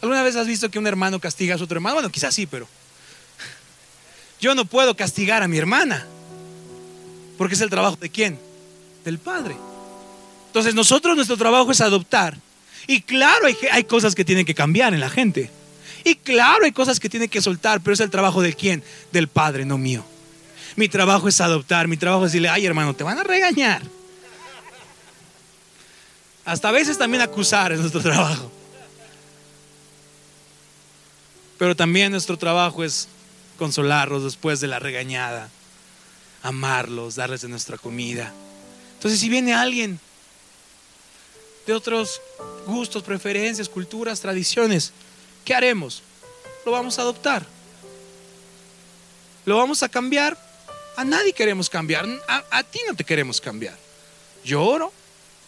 ¿Alguna 0.00 0.22
vez 0.22 0.36
has 0.36 0.46
visto 0.46 0.70
que 0.70 0.78
un 0.78 0.86
hermano 0.86 1.20
castiga 1.20 1.56
a 1.56 1.58
su 1.58 1.64
otro 1.64 1.76
hermano? 1.76 1.96
Bueno, 1.96 2.10
quizás 2.10 2.34
sí, 2.34 2.46
pero 2.46 2.68
yo 4.40 4.54
no 4.54 4.64
puedo 4.64 4.96
castigar 4.96 5.42
a 5.42 5.48
mi 5.48 5.58
hermana. 5.58 6.06
Porque 7.40 7.54
es 7.54 7.62
el 7.62 7.70
trabajo 7.70 7.96
de 7.96 8.10
quién? 8.10 8.38
Del 9.02 9.18
Padre. 9.18 9.56
Entonces 10.48 10.74
nosotros 10.74 11.16
nuestro 11.16 11.38
trabajo 11.38 11.70
es 11.70 11.80
adoptar. 11.80 12.36
Y 12.86 13.00
claro, 13.00 13.46
hay, 13.46 13.56
hay 13.72 13.84
cosas 13.84 14.14
que 14.14 14.26
tienen 14.26 14.44
que 14.44 14.54
cambiar 14.54 14.92
en 14.92 15.00
la 15.00 15.08
gente. 15.08 15.50
Y 16.04 16.16
claro, 16.16 16.66
hay 16.66 16.72
cosas 16.72 17.00
que 17.00 17.08
tienen 17.08 17.30
que 17.30 17.40
soltar, 17.40 17.80
pero 17.80 17.94
es 17.94 18.00
el 18.00 18.10
trabajo 18.10 18.42
de 18.42 18.52
quién? 18.52 18.84
Del 19.10 19.28
Padre, 19.28 19.64
no 19.64 19.78
mío. 19.78 20.04
Mi 20.76 20.90
trabajo 20.90 21.28
es 21.28 21.40
adoptar, 21.40 21.88
mi 21.88 21.96
trabajo 21.96 22.26
es 22.26 22.32
decirle, 22.32 22.50
ay 22.50 22.66
hermano, 22.66 22.92
te 22.92 23.04
van 23.04 23.16
a 23.16 23.24
regañar. 23.24 23.80
Hasta 26.44 26.68
a 26.68 26.72
veces 26.72 26.98
también 26.98 27.22
acusar 27.22 27.72
es 27.72 27.80
nuestro 27.80 28.02
trabajo. 28.02 28.52
Pero 31.56 31.74
también 31.74 32.12
nuestro 32.12 32.36
trabajo 32.36 32.84
es 32.84 33.08
consolarlos 33.56 34.24
después 34.24 34.60
de 34.60 34.66
la 34.66 34.78
regañada, 34.78 35.48
amarlos, 36.42 37.16
darles 37.16 37.42
de 37.42 37.48
nuestra 37.48 37.76
comida. 37.76 38.32
Entonces, 38.94 39.20
si 39.20 39.28
viene 39.28 39.54
alguien 39.54 39.98
de 41.66 41.72
otros 41.72 42.20
gustos, 42.66 43.02
preferencias, 43.02 43.68
culturas, 43.68 44.20
tradiciones, 44.20 44.92
¿qué 45.44 45.54
haremos? 45.54 46.02
Lo 46.64 46.72
vamos 46.72 46.98
a 46.98 47.02
adoptar. 47.02 47.46
¿Lo 49.44 49.56
vamos 49.56 49.82
a 49.82 49.88
cambiar? 49.88 50.36
A 50.96 51.04
nadie 51.04 51.32
queremos 51.32 51.70
cambiar. 51.70 52.06
A, 52.28 52.62
ti 52.62 52.80
no 52.86 52.94
te 52.94 53.04
queremos 53.04 53.40
cambiar. 53.40 53.76
Yo 54.44 54.62
oro 54.62 54.92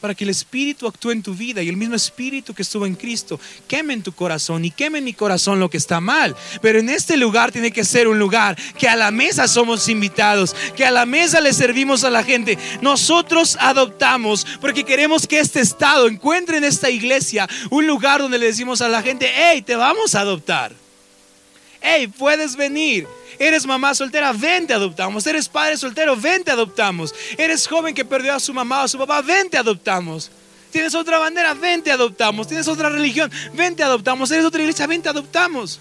para 0.03 0.15
que 0.15 0.25
el 0.25 0.31
Espíritu 0.31 0.89
actúe 0.89 1.13
en 1.13 1.23
tu 1.23 1.33
vida 1.33 1.63
y 1.63 1.69
el 1.69 1.77
mismo 1.77 1.95
Espíritu 1.95 2.53
que 2.53 2.63
estuvo 2.63 2.85
en 2.85 2.97
Cristo 2.97 3.39
queme 3.69 3.95
en 3.95 4.03
tu 4.03 4.13
corazón 4.13 4.65
y 4.65 4.73
queme 4.73 4.99
en 4.99 5.05
mi 5.05 5.15
corazón 5.15 5.61
lo 5.61 5.71
que 5.71 5.77
está 5.77 6.01
mal. 6.01 6.37
Pero 6.61 6.81
en 6.81 6.91
este 6.91 7.17
lugar 7.17 7.53
tiene 7.53 7.71
que 7.71 7.85
ser 7.85 8.09
un 8.09 8.19
lugar 8.19 8.59
que 8.77 8.89
a 8.89 8.97
la 8.97 9.13
mesa 9.13 9.47
somos 9.47 9.89
invitados, 9.89 10.55
que 10.77 10.85
a 10.85 10.91
la 10.91 11.07
mesa 11.07 11.41
le 11.41 11.53
servimos 11.53 12.03
a 12.03 12.11
la 12.11 12.25
gente. 12.25 12.59
Nosotros 12.81 13.57
adoptamos 13.61 14.45
porque 14.61 14.85
queremos 14.85 15.27
que 15.27 15.39
este 15.39 15.61
estado 15.61 16.09
encuentre 16.09 16.57
en 16.57 16.65
esta 16.65 16.91
iglesia 16.91 17.49
un 17.71 17.87
lugar 17.87 18.21
donde 18.21 18.39
le 18.39 18.47
decimos 18.47 18.83
a 18.83 18.89
la 18.89 19.03
gente, 19.03 19.31
hey, 19.33 19.63
te 19.63 19.77
vamos 19.77 20.17
a 20.17 20.21
adoptar. 20.21 20.82
Hey, 21.83 22.07
puedes 22.07 22.57
venir. 22.57 23.07
Eres 23.39 23.67
mamá 23.67 23.95
soltera, 23.95 24.33
ven 24.33 24.67
te 24.67 24.75
adoptamos. 24.75 25.27
Eres 25.27 25.49
padre 25.49 25.77
soltero, 25.77 26.17
ven 26.17 26.45
te 26.45 26.51
adoptamos. 26.51 27.15
Eres 27.37 27.67
joven 27.67 27.95
que 27.95 28.05
perdió 28.05 28.35
a 28.35 28.41
su 28.41 28.55
mamá 28.55 28.83
o 28.83 28.85
a 28.85 28.89
su 28.89 28.99
papá, 28.99 29.21
ven 29.21 29.51
te 29.51 29.59
adoptamos. 29.59 30.31
Tienes 30.71 30.95
otra 30.95 31.19
bandera, 31.19 31.55
ven 31.55 31.83
te 31.83 31.91
adoptamos. 31.91 32.47
Tienes 32.47 32.69
otra 32.69 32.89
religión, 32.89 33.31
ven 33.53 33.75
te 33.75 33.83
adoptamos. 33.83 34.31
Eres 34.31 34.45
otra 34.45 34.63
iglesia, 34.63 34.87
ven 34.87 35.03
te 35.03 35.09
adoptamos. 35.09 35.81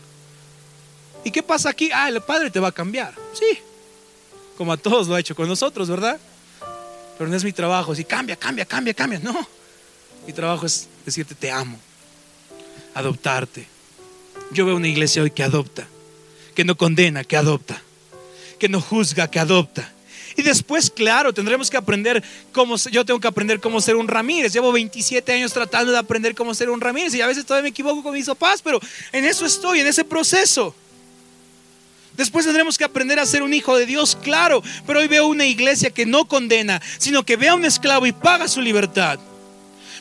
¿Y 1.24 1.32
qué 1.32 1.44
pasa 1.44 1.70
aquí? 1.70 1.90
Ah, 1.94 2.10
el 2.10 2.22
padre 2.22 2.50
te 2.50 2.60
va 2.60 2.70
a 2.70 2.72
cambiar. 2.72 3.14
Sí, 3.34 3.60
como 4.58 4.74
a 4.74 4.78
todos 4.78 5.08
lo 5.08 5.16
ha 5.16 5.20
hecho 5.20 5.36
con 5.36 5.48
nosotros, 5.48 5.90
¿verdad? 5.90 6.20
Pero 7.18 7.30
no 7.30 7.36
es 7.36 7.44
mi 7.44 7.54
trabajo, 7.54 7.96
si 7.96 8.04
cambia, 8.04 8.36
cambia, 8.36 8.66
cambia, 8.66 8.94
cambia. 8.94 9.20
No, 9.20 9.48
mi 10.26 10.34
trabajo 10.34 10.66
es 10.66 10.88
decirte 11.06 11.36
te 11.36 11.52
amo, 11.52 11.80
adoptarte. 12.94 13.68
Yo 14.54 14.66
veo 14.66 14.76
una 14.76 14.88
iglesia 14.88 15.24
hoy 15.24 15.32
que 15.32 15.44
adopta, 15.44 15.88
que 16.56 16.66
no 16.66 16.76
condena, 16.76 17.24
que 17.24 17.38
adopta, 17.38 17.82
que 18.60 18.70
no 18.70 18.82
juzga, 18.82 19.30
que 19.30 19.40
adopta. 19.40 19.92
Y 20.36 20.44
después, 20.44 20.90
claro, 20.90 21.34
tendremos 21.34 21.70
que 21.70 21.78
aprender 21.78 22.24
cómo, 22.52 22.78
yo 22.78 23.06
tengo 23.06 23.20
que 23.20 23.28
aprender 23.28 23.60
cómo 23.60 23.82
ser 23.82 23.96
un 23.96 24.08
Ramírez. 24.08 24.54
Llevo 24.54 24.72
27 24.72 25.32
años 25.32 25.54
tratando 25.54 25.92
de 25.92 25.98
aprender 25.98 26.36
cómo 26.36 26.54
ser 26.54 26.70
un 26.70 26.82
Ramírez 26.82 27.14
y 27.16 27.22
a 27.22 27.28
veces 27.28 27.46
todavía 27.46 27.64
me 27.64 27.70
equivoco 27.70 28.04
con 28.04 28.14
mis 28.14 28.26
papás, 28.26 28.62
pero 28.62 28.80
en 29.12 29.26
eso 29.26 29.46
estoy, 29.46 29.80
en 29.80 29.88
ese 29.88 30.04
proceso. 30.04 30.76
Después 32.16 32.46
tendremos 32.46 32.78
que 32.78 32.84
aprender 32.84 33.20
a 33.20 33.26
ser 33.26 33.42
un 33.42 33.54
hijo 33.54 33.78
de 33.78 33.86
Dios, 33.86 34.18
claro, 34.22 34.62
pero 34.86 35.00
hoy 35.00 35.08
veo 35.08 35.28
una 35.28 35.46
iglesia 35.46 35.92
que 35.92 36.06
no 36.06 36.26
condena, 36.26 36.82
sino 36.98 37.24
que 37.24 37.38
ve 37.38 37.48
a 37.48 37.56
un 37.56 37.66
esclavo 37.66 38.06
y 38.06 38.12
paga 38.12 38.48
su 38.48 38.62
libertad. 38.62 39.20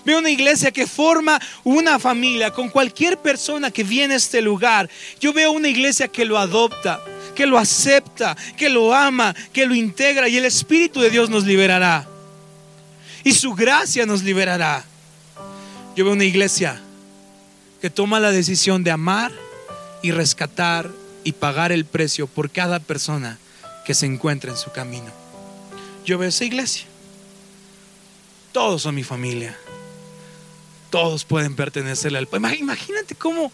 Veo 0.05 0.19
una 0.19 0.31
iglesia 0.31 0.71
que 0.71 0.87
forma 0.87 1.41
una 1.65 1.99
familia 1.99 2.51
con 2.51 2.69
cualquier 2.69 3.19
persona 3.19 3.71
que 3.71 3.85
viene 3.85 4.15
a 4.15 4.17
este 4.17 4.41
lugar. 4.41 4.89
Yo 5.21 5.33
veo 5.33 5.53
una 5.53 5.69
iglesia 5.69 6.09
que 6.09 6.25
lo 6.25 6.39
adopta, 6.39 7.01
que 7.35 7.47
lo 7.47 7.59
acepta, 7.59 8.37
que 8.57 8.69
lo 8.69 8.95
ama, 8.95 9.35
que 9.53 9.67
lo 9.67 9.75
integra 9.75 10.29
y 10.29 10.37
el 10.37 10.45
Espíritu 10.45 11.01
de 11.01 11.11
Dios 11.11 11.29
nos 11.29 11.45
liberará. 11.45 12.09
Y 13.25 13.35
su 13.35 13.55
gracia 13.55 14.07
nos 14.07 14.23
liberará. 14.23 14.85
Yo 15.95 16.05
veo 16.05 16.15
una 16.15 16.25
iglesia 16.25 16.81
que 17.83 17.91
toma 17.91 18.21
la 18.21 18.31
decisión 18.31 18.83
de 18.85 18.91
amar 18.91 19.33
y 20.03 20.13
rescatar 20.13 20.91
y 21.25 21.33
pagar 21.33 21.73
el 21.73 21.85
precio 21.85 22.27
por 22.27 22.51
cada 22.51 22.81
persona 22.81 23.39
que 23.85 23.93
se 23.93 24.07
encuentra 24.07 24.51
en 24.51 24.57
su 24.57 24.73
camino. 24.73 25.13
Yo 26.07 26.17
veo 26.17 26.31
esa 26.31 26.45
iglesia. 26.45 26.87
Todos 28.53 28.83
son 28.83 28.95
mi 28.95 29.05
familia 29.05 29.57
todos 30.91 31.25
pueden 31.25 31.55
pertenecerle 31.55 32.19
al 32.19 32.27
pueblo. 32.27 32.53
Imagínate 32.53 33.15
cómo 33.15 33.51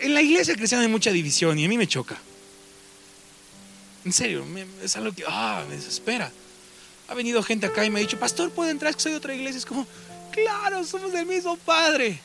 en 0.00 0.14
la 0.14 0.22
iglesia 0.22 0.54
cristiana 0.54 0.84
hay 0.84 0.90
mucha 0.90 1.10
división 1.12 1.58
y 1.58 1.64
a 1.64 1.68
mí 1.68 1.78
me 1.78 1.86
choca. 1.86 2.16
En 4.04 4.12
serio, 4.12 4.44
es 4.82 4.96
algo 4.96 5.14
que 5.14 5.24
ah, 5.26 5.64
me 5.68 5.76
desespera. 5.76 6.30
Ha 7.08 7.14
venido 7.14 7.42
gente 7.42 7.66
acá 7.66 7.84
y 7.84 7.90
me 7.90 8.00
ha 8.00 8.02
dicho, 8.02 8.18
pastor, 8.18 8.50
¿puede 8.50 8.70
entrar? 8.70 8.90
Es 8.90 8.96
que 8.96 9.02
soy 9.02 9.12
de 9.12 9.18
otra 9.18 9.34
iglesia. 9.34 9.58
Es 9.58 9.66
como, 9.66 9.86
claro, 10.32 10.84
somos 10.84 11.12
del 11.12 11.26
mismo 11.26 11.56
Padre. 11.56 12.18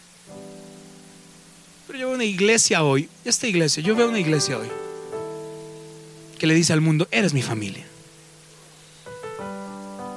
Pero 1.88 2.00
yo 2.00 2.08
veo 2.08 2.16
una 2.16 2.26
iglesia 2.26 2.84
hoy, 2.84 3.10
esta 3.26 3.48
iglesia, 3.48 3.82
yo 3.82 3.96
veo 3.96 4.10
una 4.10 4.20
iglesia 4.20 4.58
hoy 4.58 4.68
que 6.38 6.48
le 6.48 6.54
dice 6.54 6.72
al 6.72 6.80
mundo, 6.80 7.08
eres 7.12 7.34
mi 7.34 7.42
familia. 7.42 7.86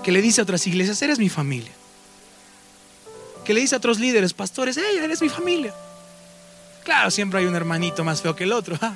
Que 0.04 0.12
le 0.12 0.22
dice 0.22 0.40
a 0.40 0.44
otras 0.44 0.66
iglesias, 0.66 1.02
eres 1.02 1.18
mi 1.18 1.28
familia 1.28 1.72
que 3.44 3.54
le 3.54 3.60
dice 3.60 3.74
a 3.74 3.78
otros 3.78 3.98
líderes, 3.98 4.32
pastores, 4.32 4.78
hey, 4.78 4.98
eres 5.02 5.20
mi 5.20 5.28
familia. 5.28 5.74
Claro, 6.84 7.10
siempre 7.10 7.40
hay 7.40 7.46
un 7.46 7.54
hermanito 7.54 8.04
más 8.04 8.22
feo 8.22 8.34
que 8.34 8.44
el 8.44 8.52
otro. 8.52 8.78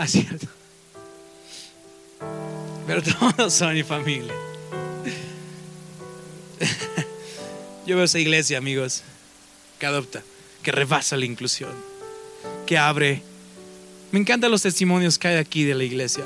Ah, 0.00 0.06
cierto. 0.06 0.46
Pero 2.86 3.02
todos 3.02 3.52
son 3.52 3.74
mi 3.74 3.82
familia. 3.82 4.32
Yo 7.86 7.96
veo 7.96 8.04
esa 8.04 8.20
iglesia, 8.20 8.58
amigos, 8.58 9.02
que 9.80 9.86
adopta, 9.86 10.22
que 10.62 10.70
rebasa 10.70 11.16
la 11.16 11.24
inclusión, 11.24 11.72
que 12.64 12.78
abre. 12.78 13.22
Me 14.12 14.20
encantan 14.20 14.52
los 14.52 14.62
testimonios 14.62 15.18
que 15.18 15.26
hay 15.26 15.36
aquí 15.38 15.64
de 15.64 15.74
la 15.74 15.82
iglesia. 15.82 16.22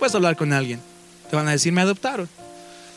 Puedes 0.00 0.16
hablar 0.16 0.36
con 0.36 0.52
alguien. 0.52 0.80
Te 1.30 1.36
van 1.36 1.46
a 1.46 1.52
decir, 1.52 1.72
me 1.72 1.82
adoptaron. 1.82 2.28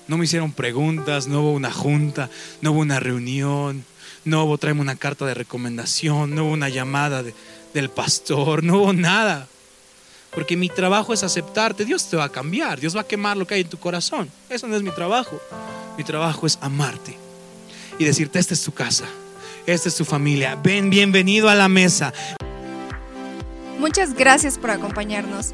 No 0.08 0.18
me 0.18 0.26
hicieron 0.26 0.52
preguntas, 0.52 1.28
no 1.28 1.42
hubo 1.42 1.52
una 1.52 1.72
junta, 1.72 2.30
no 2.62 2.72
hubo 2.72 2.80
una 2.80 3.00
reunión, 3.00 3.84
no 4.24 4.44
hubo 4.44 4.58
traerme 4.58 4.82
una 4.82 4.96
carta 4.96 5.26
de 5.26 5.34
recomendación, 5.34 6.34
no 6.34 6.46
hubo 6.46 6.54
una 6.54 6.70
llamada 6.70 7.24
del 7.74 7.90
pastor, 7.90 8.64
no 8.64 8.78
hubo 8.80 8.94
nada. 8.94 9.48
Porque 10.32 10.56
mi 10.56 10.70
trabajo 10.70 11.14
es 11.14 11.24
aceptarte. 11.24 11.84
Dios 11.84 12.10
te 12.10 12.16
va 12.16 12.26
a 12.26 12.30
cambiar, 12.30 12.80
Dios 12.80 12.96
va 12.96 13.02
a 13.02 13.08
quemar 13.08 13.38
lo 13.38 13.48
que 13.48 13.56
hay 13.56 13.62
en 13.62 13.70
tu 13.70 13.78
corazón. 13.78 14.30
Eso 14.50 14.68
no 14.68 14.76
es 14.76 14.84
mi 14.84 14.92
trabajo. 14.92 15.42
Mi 15.98 16.04
trabajo 16.04 16.46
es 16.46 16.58
amarte 16.62 17.18
y 18.00 18.06
decirte, 18.06 18.40
esta 18.40 18.54
es 18.54 18.62
tu 18.64 18.72
casa, 18.72 19.06
esta 19.66 19.90
es 19.90 19.96
tu 19.96 20.06
familia. 20.06 20.56
Ven, 20.62 20.90
bienvenido 20.90 21.50
a 21.50 21.56
la 21.56 21.68
mesa. 21.68 22.14
Muchas 23.80 24.14
gracias 24.14 24.58
por 24.58 24.72
acompañarnos. 24.72 25.54